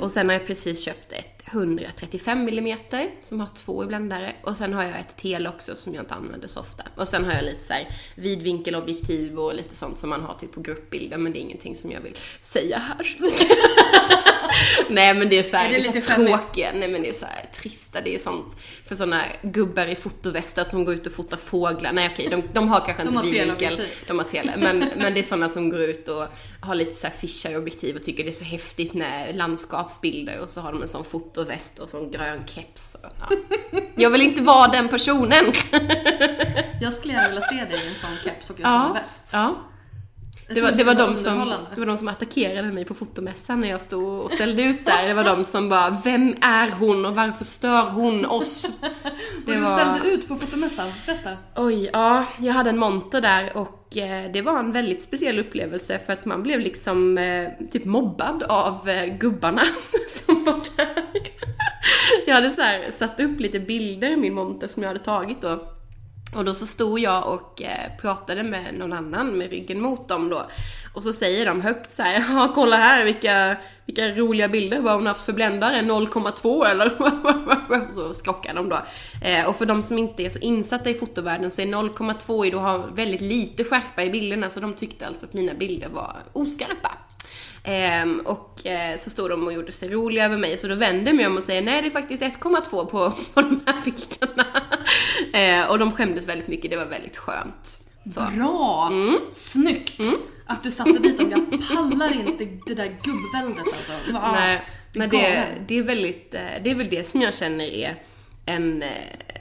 [0.00, 2.78] Och sen har jag precis köpt ett 135 mm
[3.22, 4.34] som har två i bländare.
[4.42, 6.84] Och sen har jag ett tele också som jag inte använder så ofta.
[6.96, 10.52] Och sen har jag lite så här vidvinkelobjektiv och lite sånt som man har typ
[10.52, 13.16] på gruppbilder men det är ingenting som jag vill säga här.
[14.88, 17.26] Nej men det är så här, är det lite tråkiga, nej men det är så
[17.26, 21.36] här trista, det är sånt för såna gubbar i fotovästar som går ut och fotar
[21.36, 21.92] fåglar.
[21.92, 25.20] Nej okej, de, de har kanske de inte vidvinkel, de har tele, men, men det
[25.20, 26.26] är såna som går ut och
[26.64, 30.50] har lite så här fishar objektiv och tycker det är så häftigt med landskapsbilder och
[30.50, 32.94] så har de en sån fotoväst och sån grön keps.
[32.94, 33.36] Och, ja.
[33.94, 35.44] Jag vill inte vara den personen.
[36.80, 39.30] Jag skulle gärna vilja se dig i en sån keps och en ja, sån väst.
[39.32, 39.54] Ja.
[40.54, 43.68] Det var, det, var de som, det var de som attackerade mig på fotomässan när
[43.68, 45.08] jag stod och ställde ut där.
[45.08, 48.70] Det var de som bara, vem är hon och varför stör hon oss?
[49.46, 49.60] Det var...
[49.60, 51.30] Du ställde ut på fotomässan, berätta.
[51.56, 56.00] Oj, ja, jag hade en monter där och eh, det var en väldigt speciell upplevelse
[56.06, 59.62] för att man blev liksom eh, typ mobbad av eh, gubbarna
[60.08, 61.04] som var där.
[62.26, 65.40] Jag hade så här, satt upp lite bilder i min monter som jag hade tagit
[65.40, 65.73] då
[66.34, 70.28] och då så stod jag och eh, pratade med någon annan med ryggen mot dem
[70.28, 70.46] då.
[70.94, 73.56] Och så säger de högt så här, ja kolla här vilka,
[73.86, 77.92] vilka roliga bilder, vad hon haft för bländare, 0,2 eller?
[77.94, 78.78] så skrockar de då.
[79.22, 82.58] Eh, och för de som inte är så insatta i fotovärlden så är 0,2 då
[82.58, 86.92] har väldigt lite skärpa i bilderna så de tyckte alltså att mina bilder var oskarpa.
[87.64, 91.10] Ehm, och eh, så stod de och gjorde sig roliga över mig, så då vände
[91.10, 92.86] jag mig om och säger nej det är faktiskt 1,2 på,
[93.34, 94.46] på de här bilderna.
[95.32, 97.80] ehm, och de skämdes väldigt mycket, det var väldigt skönt.
[98.10, 98.20] Så.
[98.36, 98.88] Bra!
[98.92, 99.18] Mm.
[99.32, 99.98] Snyggt!
[99.98, 100.14] Mm.
[100.46, 101.46] Att du satte dit dem.
[101.50, 104.12] Jag pallar inte det där gubbväldet alltså.
[104.12, 104.32] Wow.
[104.32, 107.96] Nej, men det, det, är väldigt, eh, det är väl det som jag känner är
[108.46, 108.88] en, eh,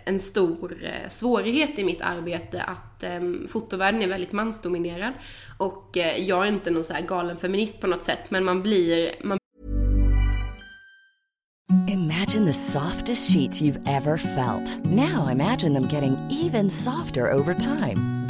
[0.06, 5.14] en stor eh, svårighet i mitt arbete att um, fotovärlden är väldigt mansdominerad.
[5.58, 8.62] Och uh, jag är inte någon så här galen feminist på något sätt, men man
[8.62, 9.12] blir...
[9.24, 9.38] Man...
[11.88, 14.86] Imagine the softest sheets you've ever felt.
[14.86, 18.23] Now imagine them getting even softer over time.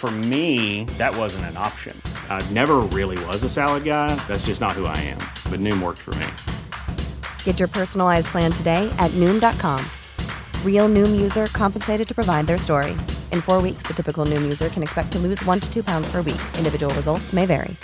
[0.00, 1.94] For me, that wasn't an option.
[2.30, 4.14] I never really was a salad guy.
[4.26, 5.18] That's just not who I am.
[5.50, 6.26] But Noom worked for me.
[7.44, 9.84] Get your personalized plan today at Noom.com.
[10.64, 12.92] Real Noom user compensated to provide their story.
[13.30, 16.10] In four weeks, the typical Noom user can expect to lose one to two pounds
[16.10, 16.40] per week.
[16.56, 17.76] Individual results may vary.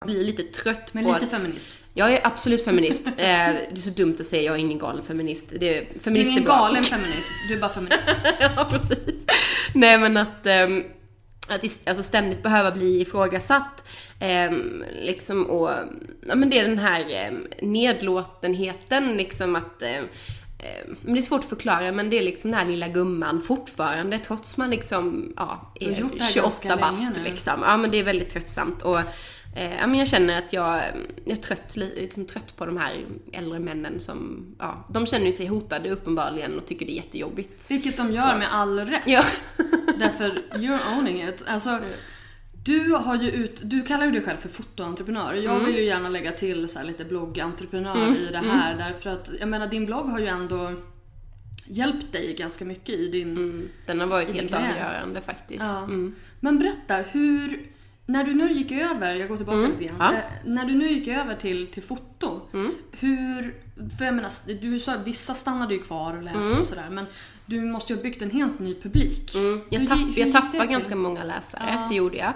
[0.00, 1.76] Jag blir lite trött Men på lite feminist.
[1.94, 3.06] Jag är absolut feminist.
[3.06, 5.50] Eh, det är så dumt att säga jag är ingen galen feminist.
[5.50, 6.56] Det, Du är feminist ingen bra.
[6.56, 8.08] galen feminist, du är bara feminist.
[8.56, 9.14] ja, precis.
[9.74, 10.84] Nej men att, ehm,
[11.48, 13.84] att alltså ständigt behöva bli ifrågasatt.
[14.20, 15.70] ehm, liksom och,
[16.28, 20.04] ja men det är den här um, nedlåtenheten liksom att ehm,
[20.58, 23.42] ehm, men det är svårt att förklara men det är liksom den här lilla gumman
[23.42, 27.60] fortfarande trots man liksom, ja, Du är gjort det här 28 ganska länge bast liksom.
[27.62, 28.98] Ja men det är väldigt tröttsamt och
[29.56, 30.82] eh, men jag känner att jag,
[31.24, 35.26] jag är trött, li- liksom trött på de här äldre männen som, ja, de känner
[35.26, 37.70] ju sig hotade uppenbarligen och tycker det är jättejobbigt.
[37.70, 38.38] Vilket de gör Så.
[38.38, 39.02] med all rätt.
[39.06, 39.22] Ja.
[39.98, 41.44] Därför, you're owning it.
[41.48, 41.78] Alltså,
[42.64, 45.34] du har ju ut, du kallar ju dig själv för fotoentreprenör.
[45.34, 45.66] Jag Mm.
[45.66, 48.74] vill ju gärna lägga till så lite bloggentreprenör i det här.
[48.78, 50.72] Därför att, jag menar din blogg har ju ändå
[51.66, 53.68] hjälpt dig ganska mycket i din...
[53.86, 55.60] Den har varit helt avgörande faktiskt.
[55.64, 55.78] Ja.
[55.84, 56.14] Mm.
[56.40, 57.58] Men berätta, hur...
[58.12, 59.96] När du nu gick över, jag går tillbaka lite grann.
[60.00, 60.08] Ja.
[60.08, 60.20] Mm.
[60.20, 62.40] Eh, när du nu gick över till, till foto,
[63.00, 63.54] hur...
[63.98, 67.04] För jag menar, du sa vissa stannade ju kvar och läste och sådär, men
[67.46, 69.34] du måste ju ha byggt en helt ny publik.
[69.34, 69.60] Mm.
[69.70, 71.86] Jag, Hur tapp, hur jag tappade ganska många läsare, Ja.
[71.88, 72.32] det gjorde jag.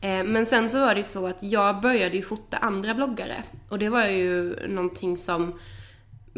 [0.00, 3.42] Eh, Men sen så var det ju så att jag började ju fota andra bloggare.
[3.68, 5.52] Och det var ju någonting som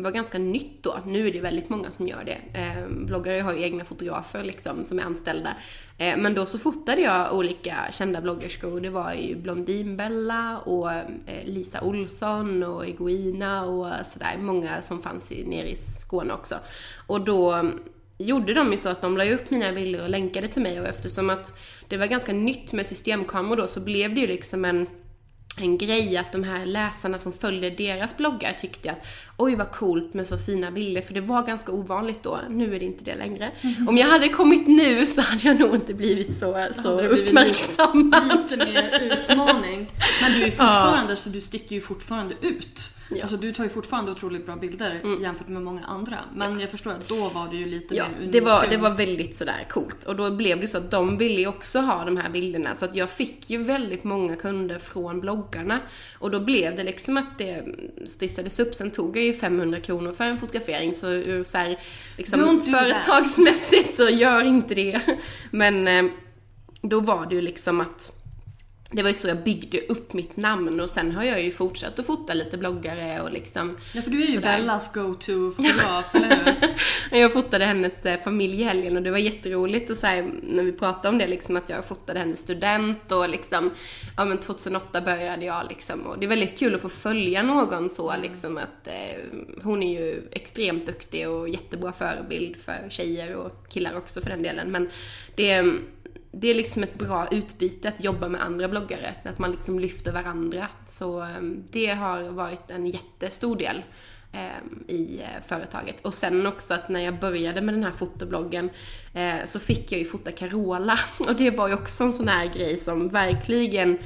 [0.03, 0.99] var ganska nytt då.
[1.07, 2.59] Nu är det väldigt många som gör det.
[2.61, 5.57] Eh, bloggare har ju egna fotografer liksom som är anställda.
[5.99, 8.81] Eh, men då så fotade jag olika kända bloggerskor.
[8.81, 11.05] Det var ju Blondinbella och eh,
[11.45, 14.37] Lisa Olsson och Egoina och sådär.
[14.39, 16.55] Många som fanns i, nere i Skåne också.
[17.07, 17.83] Och då mm,
[18.19, 20.87] gjorde de ju så att de la upp mina bilder och länkade till mig och
[20.87, 21.59] eftersom att
[21.89, 24.87] det var ganska nytt med systemkameror då så blev det ju liksom en
[25.61, 30.15] en grej att de här läsarna som följde deras bloggar tyckte att oj vad coolt
[30.15, 32.41] med så fina bilder för det var ganska ovanligt då.
[32.49, 33.51] Nu är det inte det längre.
[33.89, 38.51] Om jag hade kommit nu så hade jag nog inte blivit så, så hade uppmärksammad.
[38.51, 39.93] Lite mer utmaning.
[40.23, 43.00] Men du är fortfarande, så du sticker ju fortfarande ut.
[43.23, 46.19] Alltså du tar ju fortfarande otroligt bra bilder jämfört med många andra.
[46.35, 48.33] Men jag förstår att då var det ju lite Ja, mer unik.
[48.33, 50.05] det var, det var väldigt sådär coolt.
[50.05, 52.75] Och då blev det så att de ville ju också ha de här bilderna.
[52.75, 55.79] Så att jag fick ju väldigt många kunder från bloggarna.
[56.19, 57.65] Och då blev det liksom att det
[58.07, 58.75] stissades upp.
[58.75, 60.95] Sen tog jag ju 500 kronor för en fotografering.
[60.95, 61.79] Så ur så här,
[62.17, 65.01] liksom, företagsmässigt så gör inte det.
[65.51, 66.05] Men eh,
[66.83, 68.17] då var det ju liksom att
[68.93, 71.99] det var ju så jag byggde upp mitt namn och sen har jag ju fortsatt
[71.99, 74.59] att fota lite bloggare och liksom Ja för du är ju sådär.
[74.59, 76.45] Bellas go-to-fotograf, eller
[77.11, 77.19] hur?
[77.19, 80.63] Jag fotade hennes eh, familj i helgen och det var jätteroligt och så här, när
[80.63, 83.71] vi pratade om det liksom att jag fotade hennes student och liksom,
[84.17, 87.91] ja men 2008 började jag liksom och det är väldigt kul att få följa någon
[87.91, 93.69] så liksom att eh, hon är ju extremt duktig och jättebra förebild för tjejer och
[93.69, 94.89] killar också för den delen men
[95.35, 95.65] det
[96.33, 100.13] det är liksom ett bra utbyte att jobba med andra bloggare, att man liksom lyfter
[100.13, 100.69] varandra.
[100.87, 103.83] Så ehm, det har varit en jättestor del
[104.33, 105.97] ehm, i eh, företaget.
[106.05, 108.71] Och sen också att när jag började med den här fotobloggen
[109.15, 110.99] eh, så fick jag ju fota Carola.
[111.19, 113.99] Och det var ju också en sån här grej som verkligen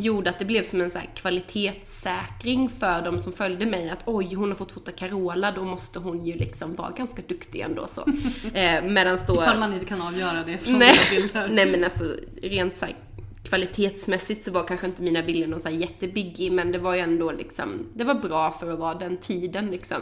[0.00, 3.90] gjorde att det blev som en så kvalitetssäkring för de som följde mig.
[3.90, 7.60] Att oj, hon har fått fota Carola, då måste hon ju liksom vara ganska duktig
[7.60, 8.06] ändå så.
[8.54, 9.34] Eh, medans då...
[9.34, 11.48] Ifall man inte kan avgöra det från Nej, bilder.
[11.48, 12.04] nej men alltså
[12.42, 12.96] rent så här,
[13.44, 17.00] kvalitetsmässigt så var kanske inte mina bilder någon så här jättebiggie men det var ju
[17.00, 19.98] ändå liksom, det var bra för att vara den tiden liksom.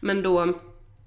[0.00, 0.54] Men då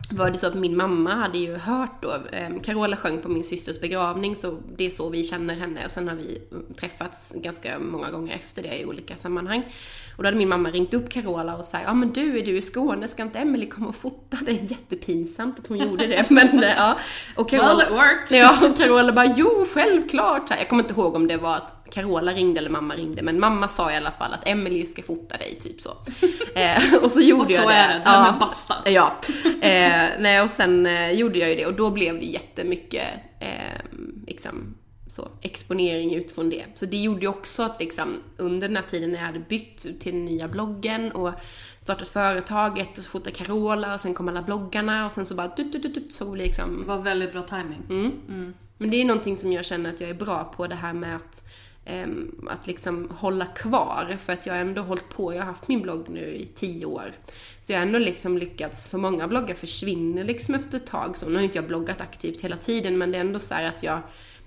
[0.09, 3.43] var det så att min mamma hade ju hört då, eh, Carola sjöng på min
[3.43, 6.41] systers begravning så det är så vi känner henne och sen har vi
[6.79, 9.63] träffats ganska många gånger efter det i olika sammanhang.
[10.17, 12.57] Och då hade min mamma ringt upp Carola och sagt ja men du är du
[12.57, 14.37] i Skåne, ska inte Emily komma och fota?
[14.45, 16.97] Det är jättepinsamt att hon gjorde det men eh, ja.
[17.35, 18.39] Och Well, it worked.
[18.39, 20.49] Ja, och Carola bara jo självklart.
[20.49, 23.67] Jag kommer inte ihåg om det var att Carola ringde eller mamma ringde, men mamma
[23.67, 25.89] sa i alla fall att Emily ska fota dig, typ så.
[26.55, 27.73] eh, och så gjorde Och så jag det.
[27.73, 28.75] är det, det här med basta.
[28.89, 29.13] Ja.
[29.61, 33.07] Eh, nej, och sen eh, gjorde jag ju det och då blev det jättemycket
[33.39, 33.81] eh,
[34.27, 34.75] liksom,
[35.07, 36.65] så, exponering utifrån det.
[36.75, 39.99] Så det gjorde ju också att liksom, under den här tiden när jag hade bytt
[39.99, 41.31] till den nya bloggen och
[41.83, 45.47] startat företaget och så fotade Carola och sen kom alla bloggarna och sen så bara
[45.47, 48.13] tut, tut, tut, så liksom Det var väldigt bra timing.
[48.77, 51.15] men det är någonting som jag känner att jag är bra på, det här med
[51.15, 51.47] att,
[51.85, 54.17] Ehm, att liksom hålla kvar.
[54.19, 56.85] För att jag har ändå hållit på, jag har haft min blogg nu i tio
[56.85, 57.13] år.
[57.61, 61.17] Så jag har ändå liksom lyckats, för många bloggar försvinner liksom efter ett tag.
[61.17, 63.63] Så nu har inte jag bloggat aktivt hela tiden, men det är ändå så här
[63.63, 64.01] att jag,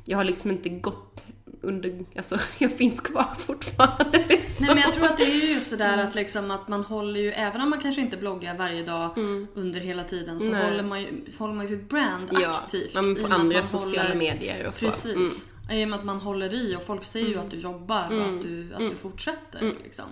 [0.04, 1.26] jag har liksom inte gått
[1.64, 4.24] under, alltså jag finns kvar fortfarande.
[4.28, 4.66] Liksom.
[4.66, 7.32] Nej men jag tror att det är ju sådär att liksom att man håller ju,
[7.32, 9.10] även om man kanske inte bloggar varje dag
[9.54, 10.64] under hela tiden så Nej.
[10.70, 12.94] håller man ju håller man ju sitt brand Ja, aktivt.
[12.94, 14.84] men i och på andra sociala håller- medier och så.
[14.86, 14.92] Mm.
[14.92, 15.52] Precis.
[15.70, 18.12] I och med att man håller i och folk ser ju att du jobbar och
[18.12, 18.36] Mm.
[18.36, 19.72] att du, att du fortsätter.
[19.84, 20.04] Liksom.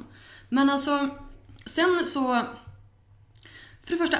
[0.48, 1.08] Men alltså,
[1.66, 2.42] sen så...
[3.84, 4.18] För det första,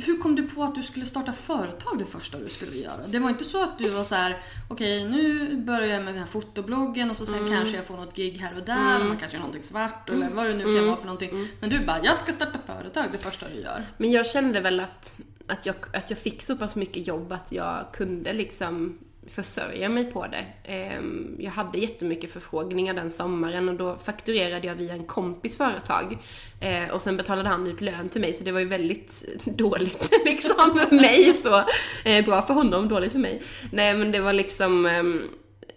[0.00, 3.06] hur kom du på att du skulle starta företag det första du skulle göra?
[3.06, 4.36] Det var inte så att du var så här:
[4.68, 8.16] okej nu börjar jag med den här fotobloggen och så sen kanske jag får något
[8.16, 10.86] gig här och där och man kanske gör någonting svart eller vad det nu kan
[10.86, 11.48] vara för någonting.
[11.60, 13.86] Men du bara, jag ska starta företag det första du gör.
[13.96, 15.12] Men jag kände väl att,
[15.46, 18.98] att, jag, att jag fick så pass mycket jobb att jag kunde liksom
[19.32, 20.44] försörja mig på det.
[20.72, 26.18] Ehm, Jag hade jättemycket förfrågningar den sommaren och då fakturerade jag via en kompis företag.
[26.60, 30.10] Eh, Och sen betalade han ut lön till mig så det var ju väldigt dåligt
[30.24, 31.64] liksom för mig så.
[32.08, 33.42] Eh, Bra för honom, dåligt för mig.
[33.72, 35.22] Nej men det var liksom ehm,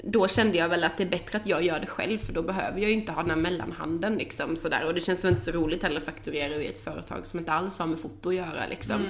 [0.05, 2.41] då kände jag väl att det är bättre att jag gör det själv för då
[2.41, 4.85] behöver jag ju inte ha den här mellanhanden liksom sådär.
[4.85, 7.51] Och det känns väl inte så roligt heller att fakturera i ett företag som inte
[7.51, 9.01] alls har med foto att göra liksom.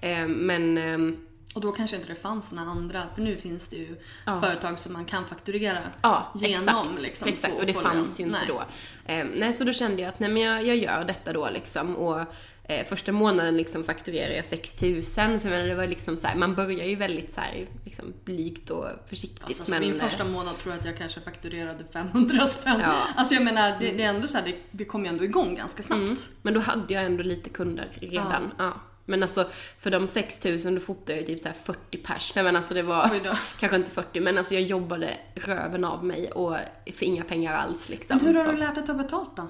[0.00, 1.16] Eh, men ehm,
[1.54, 3.96] Och då kanske inte det fanns några andra, för nu finns det ju
[4.40, 6.68] företag som man kan fakturera Ja, genom.
[6.68, 7.02] exakt.
[7.02, 7.54] Liksom, exakt.
[7.54, 8.48] och det fanns ju inte Nej.
[8.48, 8.64] då.
[9.12, 11.96] Eh, nej, så då kände jag att nej, men jag, jag gör detta då liksom.
[11.96, 12.20] Och
[12.64, 16.54] eh, första månaden liksom fakturerade jag 6000 så menar, det var liksom så här, man
[16.54, 19.44] börjar ju väldigt så här, liksom blygt och försiktigt.
[19.44, 22.80] Alltså, så men, min eh, första månad tror jag att jag kanske fakturerade 500 spänn.
[22.80, 22.96] Ja.
[23.16, 25.54] Alltså jag menar, det, det är ändå så här, det, det kom ju ändå igång
[25.54, 26.00] ganska snabbt.
[26.00, 26.16] Mm.
[26.42, 28.52] Men då hade jag ändå lite kunder redan.
[28.58, 28.80] Ja.
[29.10, 29.46] Men alltså
[29.78, 32.32] för de 6000 då fotade jag ju typ så här 40 pers.
[32.34, 33.10] Nej men alltså det var
[33.60, 36.56] kanske inte 40 men alltså jag jobbade röven av mig och
[36.94, 38.16] för inga pengar alls liksom.
[38.16, 38.52] Men hur har Så.
[38.52, 39.42] du lärt dig ta betalt då?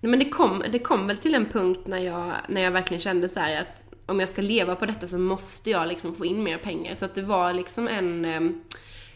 [0.00, 3.00] Nej, men det kom, det kom väl till en punkt när jag, när jag verkligen
[3.00, 6.24] kände så här att om jag ska leva på detta så måste jag liksom få
[6.24, 6.94] in mer pengar.
[6.94, 8.62] Så att det var liksom en, ehm,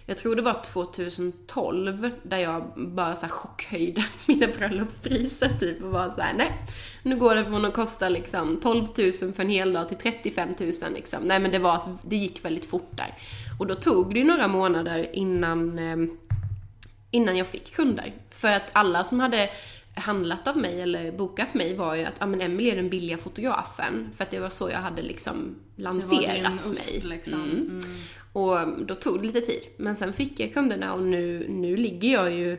[0.08, 5.90] jag tror det var 2012, där jag bara så här chockhöjde mina bröllopspriser typ och
[5.90, 6.52] var så här: nej,
[7.02, 10.48] nu går det från att kosta liksom 12 000 för en hel dag till 35
[10.60, 11.22] 000 liksom.
[11.22, 13.14] Nej men det var, det gick väldigt fort där.
[13.58, 16.18] Och då tog det ju några månader innan ehm,
[17.10, 18.12] innan jag fick kunder.
[18.30, 19.50] För att alla som hade
[19.94, 23.18] handlat av mig eller bokat mig var ju att ah, men Emily är den billiga
[23.18, 24.10] fotografen.
[24.16, 27.16] För att det var så jag hade liksom Det var lanserat din USP mig.
[27.16, 27.42] liksom.
[27.42, 27.56] Mm.
[27.56, 27.84] Mm.
[28.38, 29.62] Och då tog det lite tid.
[29.76, 32.58] Men sen fick jag kunderna och nu, nu ligger jag ju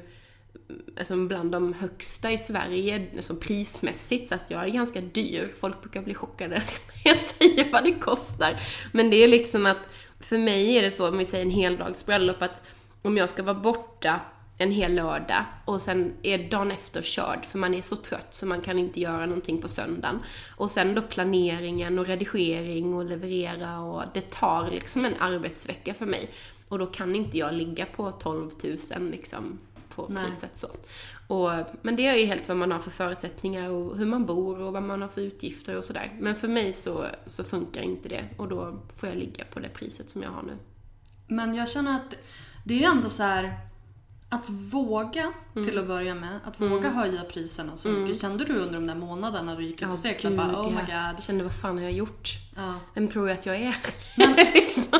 [0.98, 5.50] alltså bland de högsta i Sverige alltså prismässigt så att jag är ganska dyr.
[5.60, 6.56] Folk brukar bli chockade
[7.04, 8.62] när jag säger vad det kostar.
[8.92, 9.78] Men det är liksom att
[10.20, 12.62] för mig är det så, om vi säger en heldags bröllop, att
[13.02, 14.20] om jag ska vara borta
[14.62, 18.45] en hel lördag och sen är dagen efter körd för man är så trött så
[18.45, 20.19] man kan inte göra någonting på söndagen.
[20.56, 26.06] Och sen då planeringen och redigering och leverera och det tar liksom en arbetsvecka för
[26.06, 26.30] mig.
[26.67, 28.52] Och då kan inte jag ligga på 12
[28.98, 29.60] 000 liksom
[29.95, 30.26] på Nej.
[30.26, 30.69] priset så.
[31.28, 34.60] Och, men det är ju helt vad man har för förutsättningar och hur man bor
[34.60, 36.17] och vad man har för utgifter och sådär.
[36.19, 39.69] Men för mig så, så funkar inte det och då får jag ligga på det
[39.69, 40.58] priset som jag har nu.
[41.28, 42.15] Men jag känner att
[42.65, 43.69] det är ju ändå så här
[44.30, 45.68] att våga Mm.
[45.70, 48.22] till att börja med, att våga höja priserna så mycket.
[48.22, 50.89] Kände du under de där månaderna du gick ut och segla bara oh my god.
[50.89, 52.30] Jag kände vad fan har jag gjort?
[52.56, 52.74] Ja.
[52.94, 53.76] Vem tror jag att jag är?
[54.18, 55.00] Men- liksom.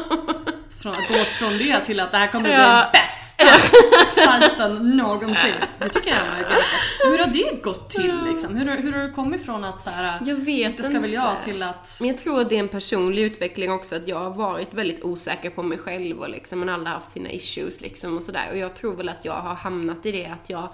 [0.82, 2.82] Från att gå från det till att det här kommer att bli Ja.
[2.84, 5.54] den bästa sajten någonsin.
[5.80, 6.78] Det tycker jag är ganska...
[7.04, 8.56] Hur har det gått till liksom?
[8.56, 11.14] Hur, har- hur har du kommit från att så här, Jag vet det ska väl
[11.14, 11.52] jag inte.
[11.52, 11.98] till att...
[12.00, 15.04] Men jag tror att det är en personlig utveckling också, att jag har varit väldigt
[15.04, 18.48] osäker på mig själv och liksom, man har aldrig haft sina issues liksom och sådär.
[18.52, 20.70] Och jag tror väl att jag har hamnat i det att jag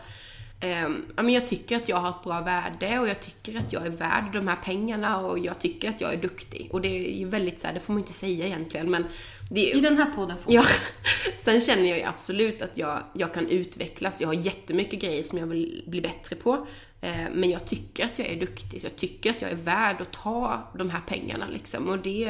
[0.60, 3.74] ehm, ja, men jag tycker att jag har ett bra värde och jag tycker att
[3.74, 6.70] jag är värd de här pengarna och jag tycker att jag är duktig.
[6.72, 9.06] Och det är ju väldigt så här, det får man inte säga egentligen men
[9.50, 10.64] det I den här podden får Ja,
[11.38, 14.22] sen känner jag ju absolut att jag, jag kan utvecklas.
[14.22, 16.68] Jag har jättemycket grejer som jag vill bli bättre på.
[17.02, 20.02] Eh, Men jag tycker att jag är duktig, så jag tycker att jag är värd
[20.02, 21.90] att ta de här pengarna liksom.
[21.90, 22.26] Och det,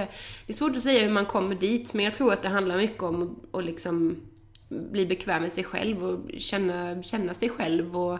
[0.45, 2.77] det är svårt att säga hur man kommer dit, men jag tror att det handlar
[2.77, 4.21] mycket om att, liksom
[4.69, 8.19] bli bekväm med sig själv och känna, känna sig själv och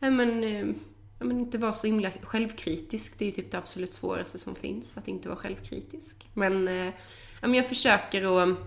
[0.00, 0.66] men, eh,
[1.18, 3.18] ja, men inte vara så himla självkritisk.
[3.18, 6.26] Det är ju typ det absolut svåraste som finns, att inte vara självkritisk.
[6.34, 6.94] Men, eh,
[7.54, 8.58] jag försöker att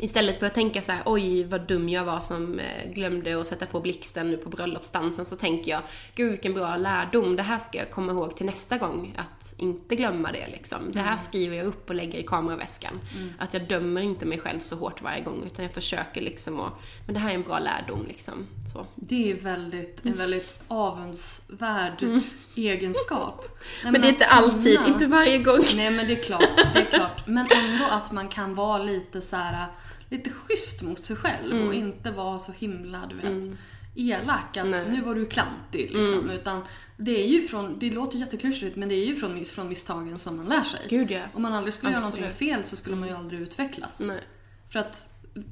[0.00, 3.46] Istället för att tänka så här, oj vad dum jag var som eh, glömde att
[3.46, 5.82] sätta på blixten nu på bröllopsdansen så tänker jag,
[6.14, 9.96] gud vilken bra lärdom, det här ska jag komma ihåg till nästa gång, att inte
[9.96, 10.78] glömma det liksom.
[10.92, 13.00] Det här skriver jag upp och lägger i kameraväskan.
[13.16, 13.32] Mm.
[13.38, 16.72] Att jag dömer inte mig själv så hårt varje gång utan jag försöker liksom att,
[17.06, 18.46] men det här är en bra lärdom liksom.
[18.72, 18.86] Så.
[18.94, 22.20] Det är väldigt, en väldigt avundsvärd mm.
[22.56, 23.44] egenskap.
[23.82, 24.36] Nej, men, det är inte kunna...
[24.36, 25.60] alltid, inte varje gång.
[25.76, 27.26] Nej men det är klart, det är klart.
[27.26, 29.66] Men ändå att man kan vara lite så här
[30.08, 31.68] lite schysst mot sig själv mm.
[31.68, 33.56] och inte vara så himla, du vet, mm.
[33.94, 34.90] elak att Nej.
[34.90, 36.18] nu var du klantig liksom.
[36.18, 36.30] Mm.
[36.30, 36.62] Utan
[36.96, 40.36] det är ju från, det låter jätteklyschigt men det är ju från, från misstagen som
[40.36, 40.80] man lär sig.
[40.88, 41.20] Gud ja.
[41.34, 42.14] Om man aldrig skulle Absolut.
[42.14, 44.00] göra någonting fel så skulle man ju aldrig utvecklas.
[44.00, 44.20] Nej.
[44.68, 45.08] För att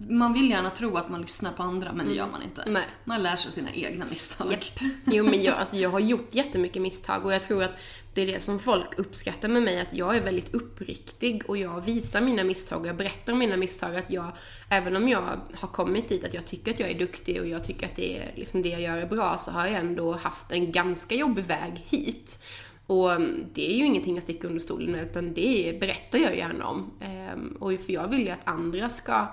[0.09, 2.17] man vill gärna tro att man lyssnar på andra men det mm.
[2.17, 2.65] gör man inte.
[2.67, 2.87] Nej.
[3.05, 4.53] Man lär sig sina egna misstag.
[4.53, 4.93] Yep.
[5.05, 7.75] Jo men jag, alltså, jag har gjort jättemycket misstag och jag tror att
[8.15, 11.81] det är det som folk uppskattar med mig, att jag är väldigt uppriktig och jag
[11.81, 13.97] visar mina misstag och jag berättar om mina misstag.
[13.97, 14.33] Att jag,
[14.69, 17.65] även om jag har kommit dit att jag tycker att jag är duktig och jag
[17.65, 20.53] tycker att det, är, liksom det jag gör är bra, så har jag ändå haft
[20.53, 22.43] en ganska jobbig väg hit.
[22.87, 26.37] Och mm, det är ju ingenting jag sticker under stolen med, utan det berättar jag
[26.37, 26.91] gärna om.
[27.01, 29.27] Ehm, och för jag vill ju att andra ska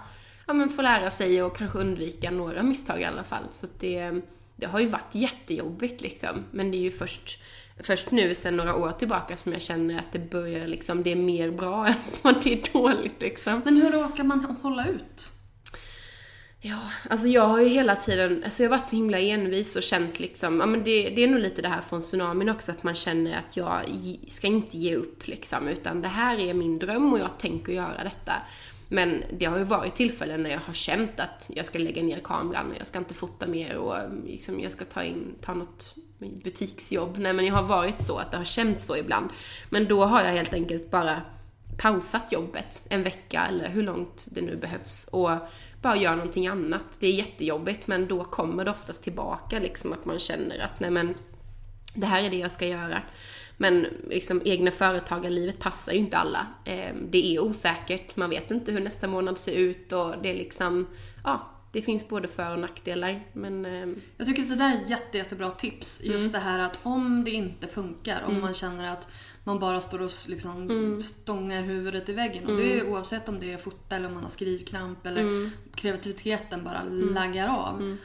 [0.47, 3.43] ja, men få lära sig och kanske undvika några misstag i alla fall.
[3.51, 4.21] Så det,
[4.55, 6.45] det har ju varit jättejobbigt liksom.
[6.51, 7.39] Men det är ju först
[7.83, 11.15] först nu sen några år tillbaka som jag känner att det börjar liksom, det är
[11.15, 13.61] mer bra än vad det är dåligt liksom.
[13.65, 15.31] Men hur orkar man hålla ut?
[16.63, 16.79] Ja,
[17.09, 20.19] alltså jag har ju hela tiden, alltså jag har varit så himla envis och känt
[20.19, 22.95] liksom, ja men det, det är nog lite det här från tsunamin också, att man
[22.95, 23.81] känner att jag
[24.27, 28.03] ska inte ge upp liksom, utan det här är min dröm och jag tänker göra
[28.03, 28.33] detta.
[28.93, 32.19] Men det har ju varit tillfällen när jag har känt att jag ska lägga ner
[32.19, 35.95] kameran, jag ska inte fota mer och eh, liksom jag ska ta in, ta något
[36.43, 37.17] butiksjobb.
[37.17, 39.29] Nej men jag har varit så, att det har känts så ibland.
[39.69, 41.21] Men då har jag helt enkelt bara
[41.77, 45.31] pausat jobbet en vecka eller hur långt det nu behövs och
[45.81, 46.85] bara gör någonting annat.
[46.99, 50.91] Det är jättejobbigt men då kommer det oftast tillbaka liksom att man känner att nej
[50.91, 51.15] men
[51.95, 53.01] det här är det jag ska göra.
[53.61, 56.47] Men liksom egna företagarlivet passar ju inte alla.
[56.65, 60.35] Ehm, det är osäkert, man vet inte hur nästa månad ser ut och det är
[60.35, 60.87] liksom,
[61.23, 63.27] ja, det finns både för och nackdelar.
[63.33, 66.01] Men, ehm, Jag tycker att det där är jätte, jättebra tips.
[66.03, 66.31] Just mm.
[66.31, 68.41] det här att om det inte funkar, om mm.
[68.41, 69.07] man känner att
[69.43, 71.01] man bara står och liksom mm.
[71.01, 72.47] stångar huvudet i väggen.
[72.47, 72.93] Och det är mm.
[72.93, 75.51] oavsett om det är fota eller om man har skrivkramp eller mm.
[75.75, 77.13] kreativiteten bara mm.
[77.13, 77.97] laggar av.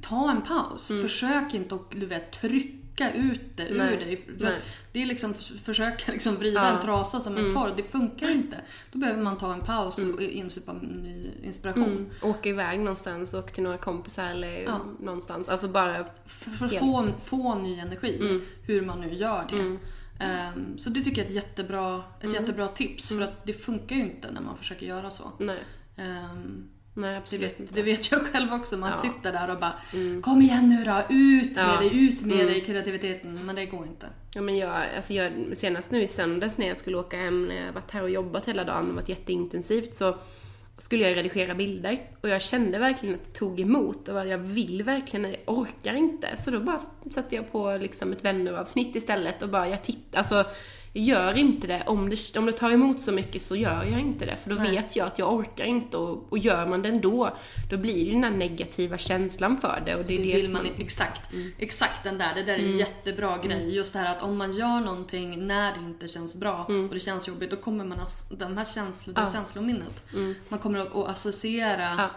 [0.00, 0.88] Ta en paus.
[1.02, 4.62] Försök inte att du vet, trycka trycka ut det ur dig.
[4.92, 6.76] det är liksom försöka liksom vrida ja.
[6.76, 7.54] en trasa som en mm.
[7.54, 7.72] torr.
[7.76, 8.56] Det funkar inte.
[8.92, 10.14] Då behöver man ta en paus mm.
[10.14, 11.84] och insupa ny inspiration.
[11.84, 12.10] Mm.
[12.22, 14.80] Åka iväg någonstans, åka till några kompisar eller ja.
[15.00, 15.48] någonstans.
[15.48, 18.18] Alltså bara För att få, få ny energi.
[18.20, 18.42] Mm.
[18.62, 19.78] Hur man nu gör det.
[20.24, 22.34] Um, så det tycker jag är ett jättebra, ett mm.
[22.34, 23.08] jättebra tips.
[23.08, 25.32] För att det funkar ju inte när man försöker göra så.
[25.96, 27.74] Um, Nej, absolut vet, inte.
[27.74, 28.76] det vet jag själv också.
[28.76, 29.02] Man ja.
[29.02, 30.22] sitter där och bara mm.
[30.22, 31.80] Kom igen nu då, ut med ja.
[31.80, 32.46] dig, ut med mm.
[32.46, 33.46] dig kreativiteten.
[33.46, 34.06] Men det går inte.
[34.34, 37.66] Ja, men jag, alltså jag, senast nu i söndags när jag skulle åka hem, när
[37.66, 40.16] jag varit här och jobbat hela dagen och varit jätteintensivt så
[40.78, 44.82] skulle jag redigera bilder och jag kände verkligen att det tog emot och jag vill
[44.82, 46.36] verkligen, jag orkar inte.
[46.36, 46.78] Så då bara
[47.10, 50.44] satte jag på liksom ett vänneravsnitt istället och bara, jag tittar, alltså
[50.92, 51.82] gör inte det.
[51.86, 52.38] Om, det.
[52.38, 54.36] om det tar emot så mycket så gör jag inte det.
[54.36, 54.70] För då Nej.
[54.70, 57.36] vet jag att jag orkar inte och, och gör man det ändå,
[57.70, 59.94] då blir det den där negativa känslan för det.
[59.94, 61.52] Och det, är det, det vill man, man, exakt, mm.
[61.58, 62.34] exakt den där.
[62.34, 62.78] Det där är en mm.
[62.78, 63.62] jättebra grej.
[63.62, 63.70] Mm.
[63.70, 66.88] Just det här att om man gör någonting när det inte känns bra mm.
[66.88, 67.98] och det känns jobbigt, då kommer man,
[68.30, 69.32] den här känslan, ja.
[69.32, 70.34] känslominnet, mm.
[70.48, 72.10] man kommer att associera ja.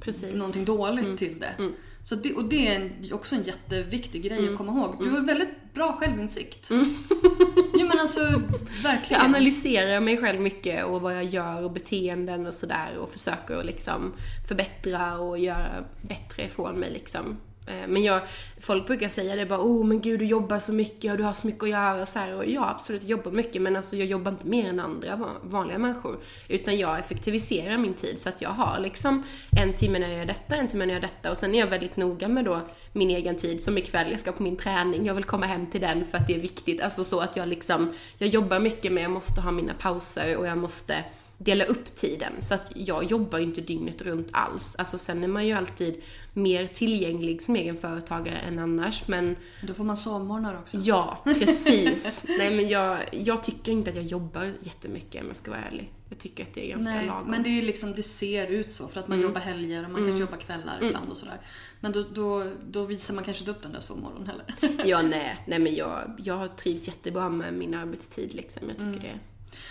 [0.00, 0.34] Precis.
[0.34, 1.16] någonting dåligt mm.
[1.16, 1.70] till det.
[2.04, 4.52] Så det, och det är också en jätteviktig grej mm.
[4.52, 4.96] att komma ihåg.
[5.00, 6.70] Du har väldigt bra självinsikt.
[6.70, 6.96] Mm.
[7.98, 8.42] men alltså,
[8.82, 9.22] verkligen.
[9.22, 13.56] Jag analyserar mig själv mycket och vad jag gör och beteenden och sådär och försöker
[13.56, 14.12] att liksom
[14.48, 17.36] förbättra och göra bättre ifrån mig liksom.
[17.68, 18.20] Eh, men jag,
[18.60, 21.32] folk brukar säga det bara, oh men gud du jobbar så mycket och du har
[21.32, 22.34] så mycket att göra så här.
[22.34, 26.18] Och ja, absolut, jobbar mycket men alltså jag jobbar inte mer än andra vanliga människor.
[26.48, 30.26] Utan jag effektiviserar min tid så att jag har liksom en timme när jag gör
[30.26, 32.60] detta, en timme när jag gör detta och sen är jag väldigt noga med då
[32.92, 33.62] min egen tid.
[33.62, 36.26] Som ikväll, jag ska på min träning, jag vill komma hem till den för att
[36.26, 36.80] det är viktigt.
[36.80, 40.46] Alltså så att jag liksom, jag jobbar mycket men jag måste ha mina pauser och
[40.46, 41.04] jag måste
[41.38, 42.32] dela upp tiden.
[42.40, 44.76] Så att jag jobbar ju inte dygnet runt alls.
[44.78, 46.02] Alltså sen är man ju alltid
[46.38, 49.08] mer tillgänglig som egen företagare än annars.
[49.08, 50.76] Men Då får man sovmorgnar också.
[50.76, 52.22] ja, precis.
[52.38, 55.92] Nej men jag, jag tycker inte att jag jobbar jättemycket om jag ska vara ärlig.
[56.08, 57.30] Jag tycker att det är ganska Nej, lagom.
[57.30, 59.90] men det är ju liksom, det ser ut så för att man jobbar helger och
[59.90, 61.40] man kanske jobbar kvällar ibland och sådär.
[61.80, 64.44] Men då, då, då visar man kanske inte upp den där sovmorgon heller.
[64.84, 68.68] Ja, nej, nej men jag, jag trivs jättebra med min arbetstid liksom.
[68.68, 69.18] Jag tycker det.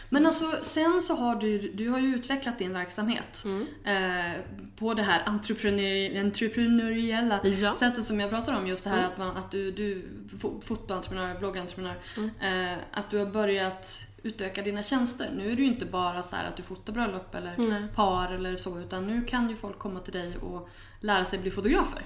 [0.09, 3.43] Men alltså sen så har du, du har ju utvecklat din verksamhet
[3.84, 4.32] eh,
[4.80, 7.73] på det här entreprenör, entreprenöriella Ja.
[7.80, 8.67] sättet som jag pratar om.
[8.67, 10.07] Just det här att, man, att du, du
[10.41, 11.95] fo- fotoentreprenör, bloggentreprenör.
[12.41, 15.30] Eh, att du har börjat utöka dina tjänster.
[15.38, 18.57] Nu är det ju inte bara så här att du fotar bröllop eller par eller
[18.57, 20.69] så utan nu kan ju folk komma till dig och
[20.99, 22.01] lära sig bli fotografer.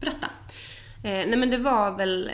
[0.00, 0.26] Berätta.
[1.04, 2.30] Eh, nej men det var väl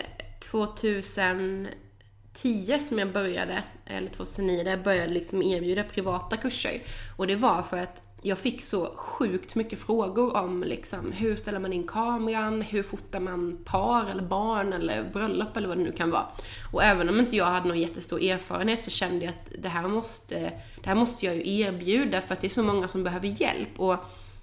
[2.42, 6.82] 2010 som jag började, eller 2009, där jag började liksom erbjuda privata kurser.
[7.16, 11.58] Och det var för att jag fick så sjukt mycket frågor om liksom, hur ställer
[11.58, 15.92] man in kameran, hur fotar man par eller barn eller bröllop eller vad det nu
[15.92, 16.26] kan vara.
[16.72, 19.88] Och även om inte jag hade någon jättestor erfarenhet så kände jag att det här
[19.88, 20.38] måste,
[20.82, 23.80] det här måste jag ju erbjuda för att det är så många som behöver hjälp.
[23.80, 23.96] Och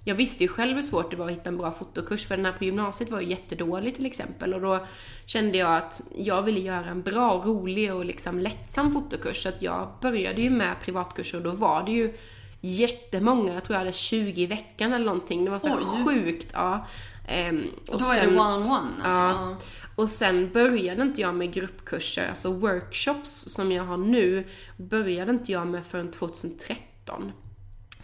[0.08, 2.46] jag visste ju själv hur svårt det var att hitta en bra fotokurs för den
[2.46, 4.86] här på gymnasiet var ju jättedålig till exempel och då
[5.26, 9.62] kände jag att jag ville göra en bra, rolig och liksom lättsam fotokurs så att
[9.62, 12.14] jag började ju med privatkurser och då var det ju
[12.60, 15.44] jättemånga, jag tror jag hade 20 i veckan eller någonting.
[15.44, 16.04] Det var så Oj.
[16.04, 16.50] sjukt.
[16.52, 16.86] Ja.
[17.28, 19.20] Ehm, Och då är det one-on-one alltså.
[19.20, 19.56] Ja.
[19.96, 25.52] Och sen började inte jag med gruppkurser, alltså workshops som jag har nu, började inte
[25.52, 27.32] jag med förrän 2013.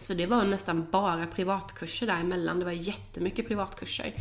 [0.03, 2.59] Så det var nästan bara privatkurser däremellan.
[2.59, 4.13] Det var jättemycket privatkurser.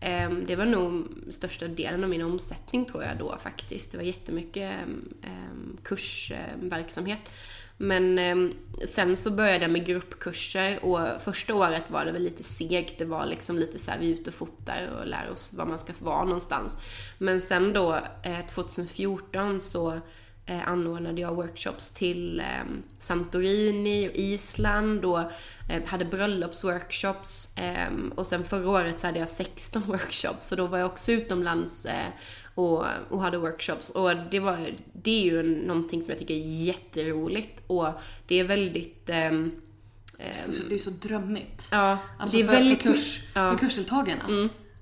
[0.00, 3.92] Ehm, Det var nog största delen av min omsättning tror jag då faktiskt.
[3.92, 7.30] Det var jättemycket um, kursverksamhet.
[7.76, 8.52] Men ehm,
[8.92, 12.98] sen så började jag med gruppkurser och första året var det väl lite segt.
[12.98, 15.66] Det var liksom lite så här, vi är ute och fotar och lär oss var
[15.66, 16.78] man ska vara någonstans.
[17.18, 20.00] Men sen då, eh, 2014 så
[20.46, 22.64] eh, anordnade jag workshops till eh,
[22.98, 25.20] Santorini och Island och
[25.70, 27.56] eh, hade bröllopsworkshops.
[27.56, 31.12] Eh, och sen förra året så hade jag 16 workshops så då var jag också
[31.12, 32.08] utomlands eh,
[32.54, 33.90] och, och hade workshops.
[33.90, 37.88] Och det, var, det är ju någonting som jag tycker är jätteroligt och
[38.26, 39.52] det är väldigt ehm,
[40.68, 41.68] Det är så drömmigt.
[41.72, 43.40] Ja, Alltså det är för, väldigt för, kurs, ja.
[43.40, 43.58] Mm.
[43.58, 44.24] för kursdeltagarna.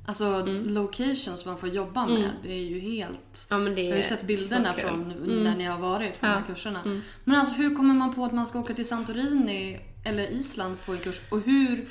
[0.06, 3.46] Alltså locations man får jobba med, det är ju helt...
[3.48, 4.88] Ja, det jag har ju är sett bilderna kul.
[4.88, 5.12] Mm.
[5.14, 7.00] från när ni har varit på de här kurserna.
[7.24, 10.92] Men alltså hur kommer man på att man ska åka till Santorini eller Island på
[10.92, 11.20] en kurs?
[11.30, 11.88] Och hur...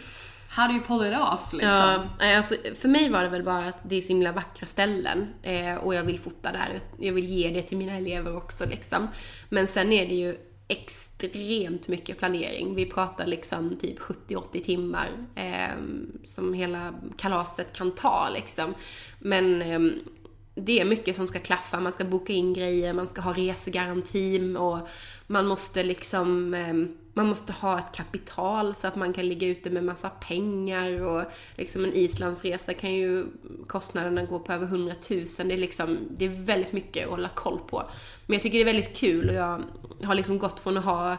[0.50, 2.08] How do you pull it off liksom?
[2.20, 5.28] Ja, alltså, för mig var det väl bara att det är så himla vackra ställen
[5.42, 6.80] eh, och jag vill fota där.
[7.00, 9.08] Jag vill ge det till mina elever också liksom.
[9.50, 10.38] Men sen är det ju
[10.72, 12.76] extremt mycket planering.
[12.76, 15.78] Vi pratar liksom typ 70-80 timmar eh,
[16.24, 18.74] som hela kalaset kan ta liksom.
[19.20, 19.80] Men eh,
[20.56, 21.80] det är mycket som ska klaffa.
[21.80, 24.88] Man ska boka in grejer, man ska ha resegaranti och
[25.32, 29.70] man måste liksom ehm, man måste ha ett kapital så att man kan ligga ute
[29.70, 31.24] med massa pengar och
[31.56, 33.26] liksom en Islandsresa kan ju
[33.68, 35.20] kostnaderna gå på över 100 000.
[35.20, 37.84] Det är liksom, det är väldigt mycket att hålla koll på.
[38.26, 39.62] Men jag tycker det är väldigt kul och jag
[40.04, 41.18] har liksom gått från att ha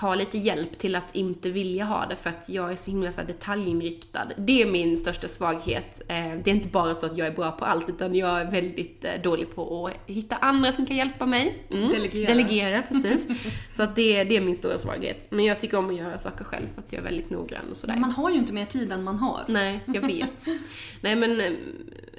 [0.00, 3.12] ha lite hjälp till att inte vilja ha det för att jag är så himla
[3.12, 4.28] så här detaljinriktad.
[4.36, 6.00] Det är min största svaghet.
[6.08, 8.50] Eh, Det är inte bara så att jag är bra på allt utan jag är
[8.50, 11.58] väldigt eh, dålig på att hitta andra som kan hjälpa mig.
[11.70, 11.88] Mm.
[11.90, 12.28] Delegera.
[12.28, 13.26] Delegera, precis.
[13.76, 15.26] så att det, det är min stora svaghet.
[15.30, 17.76] Men jag tycker om att göra saker själv för att jag är väldigt noggrann och
[17.76, 17.96] sådär.
[17.96, 19.44] Man har ju inte mer tid än man har.
[19.48, 20.46] Nej, jag vet.
[21.00, 21.52] Nej men eh,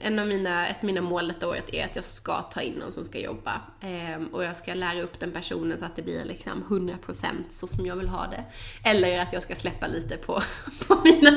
[0.03, 2.73] en av mina, ett av mina mål detta året är att jag ska ta in
[2.73, 3.61] någon som ska jobba.
[3.81, 7.67] Ehm, och jag ska lära upp den personen så att det blir liksom 100% så
[7.67, 8.43] som jag vill ha det.
[8.89, 10.41] Eller att jag ska släppa lite på,
[10.87, 11.31] på mina...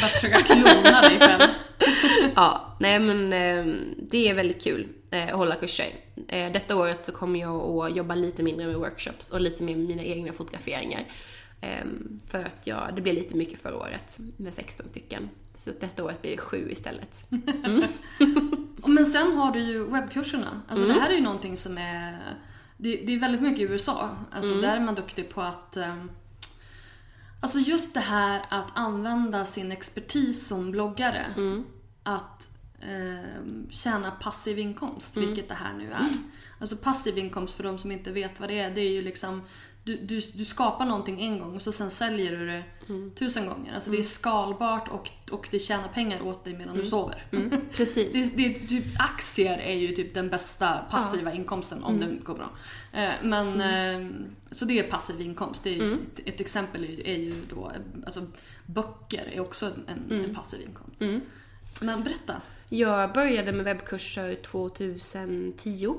[0.00, 1.50] Bara försöka klona dig själv.
[2.34, 5.86] ja, nej men eh, det är väldigt kul eh, att hålla kurser.
[6.28, 9.76] Eh, detta året så kommer jag att jobba lite mindre med workshops och lite mer
[9.76, 11.04] med mina egna fotograferingar.
[11.60, 15.28] Ehm, för att jag, det blev lite mycket förra året med 16 stycken.
[15.54, 17.24] Så detta året blir det sju istället.
[18.86, 20.62] Men sen har du ju webbkurserna.
[20.68, 20.96] Alltså Mm.
[20.96, 22.18] det här är ju någonting som är...
[22.76, 24.10] Det, det är väldigt mycket i USA.
[24.30, 24.62] Alltså Mm.
[24.62, 25.76] där är man duktig på att...
[25.76, 26.10] ehm,
[27.40, 31.26] Alltså just det här att använda sin expertis som bloggare.
[31.36, 31.64] Mm.
[32.02, 32.50] Att
[32.82, 35.28] ehm, tjäna passiv inkomst, Mm.
[35.28, 36.18] vilket det här nu är.
[36.60, 39.42] Alltså passiv inkomst för de som inte vet vad det är, det är ju liksom
[39.88, 43.10] du, du, du skapar någonting en gång och så sen säljer du det Mm.
[43.10, 43.74] tusen gånger.
[43.74, 47.24] Alltså det är skalbart och, och det tjänar pengar åt dig medan du sover.
[47.32, 48.12] Mm, precis.
[48.12, 52.08] Det, det, typ, aktier är ju typ den bästa passiva inkomsten om Mm.
[52.16, 52.50] det går bra.
[52.92, 54.10] Eh, Men, eh,
[54.50, 55.64] så det är passiv inkomst.
[55.64, 55.98] Det är, Mm.
[56.24, 57.72] Ett exempel är ju, är ju då,
[58.04, 58.26] alltså
[58.66, 60.24] böcker är också en, Mm.
[60.24, 61.02] en passiv inkomst.
[61.80, 62.40] Men berätta.
[62.68, 65.94] Jag började med webbkurser 2010.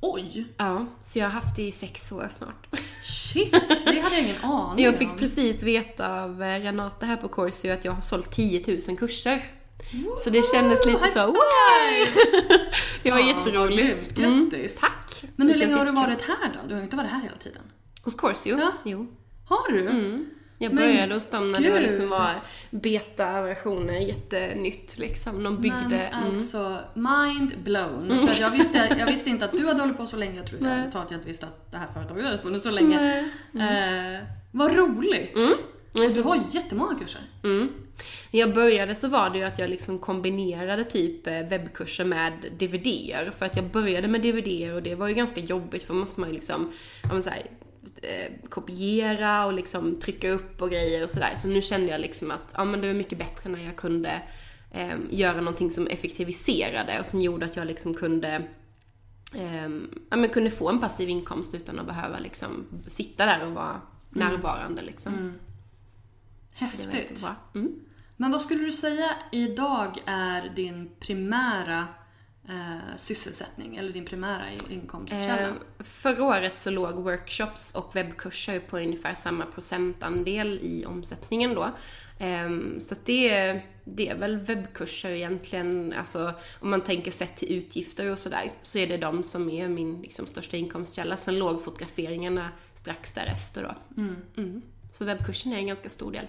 [0.00, 0.46] Oj!
[0.56, 2.66] Ja, så jag har haft det i sex år snart.
[3.04, 3.52] Shit,
[3.84, 5.16] det hade jag ingen aning Jag fick om.
[5.18, 9.42] precis veta av eh, Renata här på Corsio att jag har sålt 10 000 kurser.
[10.24, 11.34] Så det kändes lite så, wow!
[13.02, 14.14] Det var Fan, jätteroligt.
[14.14, 14.50] grymt.
[14.52, 14.76] Grattis.
[14.80, 15.22] tack!
[15.36, 16.68] Men hur länge har du varit här då?
[16.68, 17.62] Du har inte varit här hela tiden?
[18.04, 18.58] Hos Corsio?
[18.58, 18.72] Ja.
[18.84, 19.06] Jo.
[19.48, 19.82] Har du?
[20.62, 21.90] Jag Men började hos dem när det var, gud.
[21.90, 22.30] liksom var
[22.70, 25.42] beta-versioner, jättenytt liksom.
[25.42, 25.78] De byggde...
[25.88, 26.34] Men mm.
[26.34, 28.08] alltså, mind blown.
[28.08, 30.36] För att jag, visste, jag visste inte att du hade hållit på så länge.
[30.36, 33.28] Jag tror ärligt talat jag inte visste att det här företaget hade funnits så länge.
[33.50, 34.14] Nej.
[34.16, 35.36] Eh, vad roligt!
[35.92, 37.22] Men Och så- du har jättemånga kurser.
[37.44, 37.68] Mm.
[38.30, 42.32] När jag började så var det ju att jag liksom kombinerade typ eh, webbkurser med
[42.58, 43.32] DVDer.
[43.38, 46.20] För att jag började med DVDer och det var ju ganska jobbigt för då måste
[46.20, 47.42] man ju liksom, ja men så här,
[48.48, 51.34] kopiera och liksom trycka upp och grejer och sådär.
[51.36, 54.22] Så nu kände jag liksom att, ja men det var mycket bättre när jag kunde
[54.70, 58.48] eh, göra någonting som effektiviserade och som gjorde att jag liksom kunde
[59.34, 63.52] ehm, ja, men kunde få en passiv inkomst utan att behöva liksom sitta där och
[63.52, 65.12] vara närvarande liksom.
[65.12, 65.32] Var
[66.52, 67.26] Häftigt.
[67.54, 67.80] Mm.
[68.16, 71.88] Men vad skulle du säga idag är din primära
[72.50, 75.48] eh, sysselsättning eller din primära inkomstkälla?
[75.48, 81.70] Eh, förra året så låg workshops och webbkurser på ungefär samma procentandel i omsättningen då.
[82.18, 88.12] Ehm, så det, det är väl webbkurser egentligen, alltså om man tänker sett till utgifter
[88.12, 91.16] och sådär, så är det de som är min liksom, största inkomstkälla.
[91.16, 94.02] Sen låg fotograferingarna strax därefter då.
[94.36, 94.62] Mm.
[94.92, 96.26] Så webbkursen är en ganska stor del.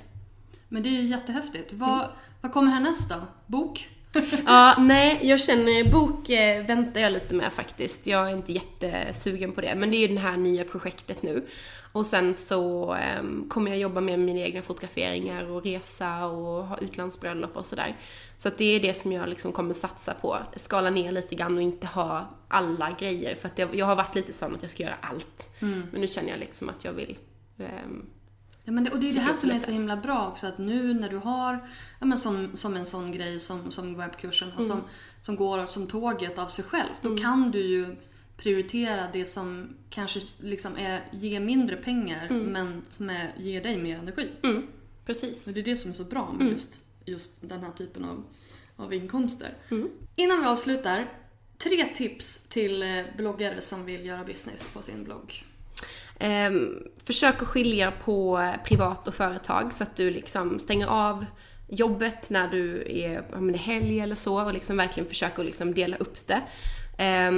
[0.70, 1.74] Men det är ju jättehäftigt.
[1.74, 2.10] Vad,
[2.42, 3.16] vad kommer härnäst då?
[3.48, 3.90] Bok?
[4.46, 8.08] Ja, nej, jag känner bok eh, väntar jag lite med faktiskt.
[8.08, 9.76] Jag är inte jättesugen på det.
[9.76, 11.48] Men det är ju det här nya projektet nu.
[11.92, 16.78] Och sen så ehm, kommer jag jobba med mina egna fotograferingar och resa och ha
[16.78, 17.96] utlandsbröllop och sådär.
[18.38, 20.38] Så att det är det som jag liksom kommer satsa på.
[20.56, 23.36] Skala ner lite grann och inte ha alla grejer.
[23.36, 25.50] För att jag, jag har varit lite sån att jag ska göra allt.
[25.92, 27.18] Men nu känner jag liksom att jag vill
[27.60, 28.06] ehm,
[28.64, 30.58] Ja, men det, och det är det här som är så himla bra också att
[30.58, 34.58] nu när du har ja, men som, som en sån grej som, som webbkursen Mm.
[34.58, 34.82] och som,
[35.22, 36.90] som går som tåget av sig själv.
[37.02, 37.96] Då kan du ju
[38.38, 43.98] prioritera det som kanske liksom är, ger mindre pengar men som är, ger dig mer
[43.98, 44.30] energi.
[44.44, 44.68] mm,
[45.06, 45.48] precis.
[45.48, 48.24] Och det är det som är så bra med just, just den här typen av,
[48.76, 49.54] av inkomster.
[49.72, 49.90] Mm.
[50.16, 51.10] Innan vi avslutar,
[51.58, 55.46] tre tips till eh, bloggare som vill göra business på sin blogg.
[56.22, 56.52] Eh,
[57.06, 61.26] försök att skilja på privat och företag så att du liksom stänger av
[61.68, 65.46] jobbet när du är, om det är helg eller så och liksom verkligen försöka att
[65.46, 66.42] liksom dela upp det.
[67.04, 67.32] Eh,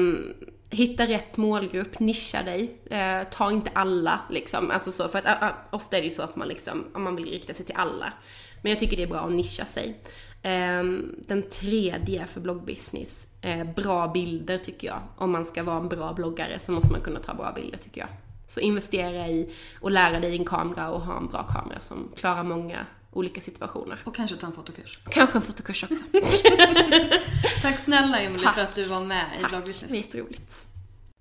[0.69, 2.77] hitta rätt målgrupp, nischa dig.
[2.89, 4.71] Eh, ta inte alla liksom.
[4.71, 7.25] Alltså så, för att ä, ofta är det ju så att man liksom, man vill
[7.25, 8.13] rikta sig till alla.
[8.61, 10.01] Men jag tycker det är bra att nischa sig.
[10.41, 14.99] Ehm, den tredje för bloggbusiness, eh, bra bilder tycker jag.
[15.17, 18.01] Om man ska vara en bra bloggare så måste man kunna ta bra bilder tycker
[18.01, 18.09] jag.
[18.53, 19.49] Så investera i
[19.81, 23.99] och lära dig din kamera och ha en bra kamera som klarar många olika situationer.
[24.03, 24.99] Och kanske ta en fotokurs.
[25.09, 26.03] Kanske en fotokurs också.
[27.61, 28.53] Tack snälla Emily Tack.
[28.53, 30.67] för att du var med i Tack, är jätteroligt.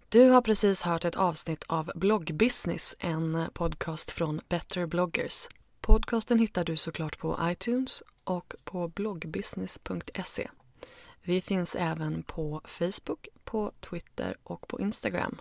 [0.08, 5.48] Du har precis hört ett avsnitt av Bloggbusiness, en podcast från Better bloggers.
[5.80, 10.48] Podcasten hittar du såklart på iTunes och på bloggbusiness.se.
[11.22, 15.40] Vi finns även på Facebook, på Twitter och på Instagram,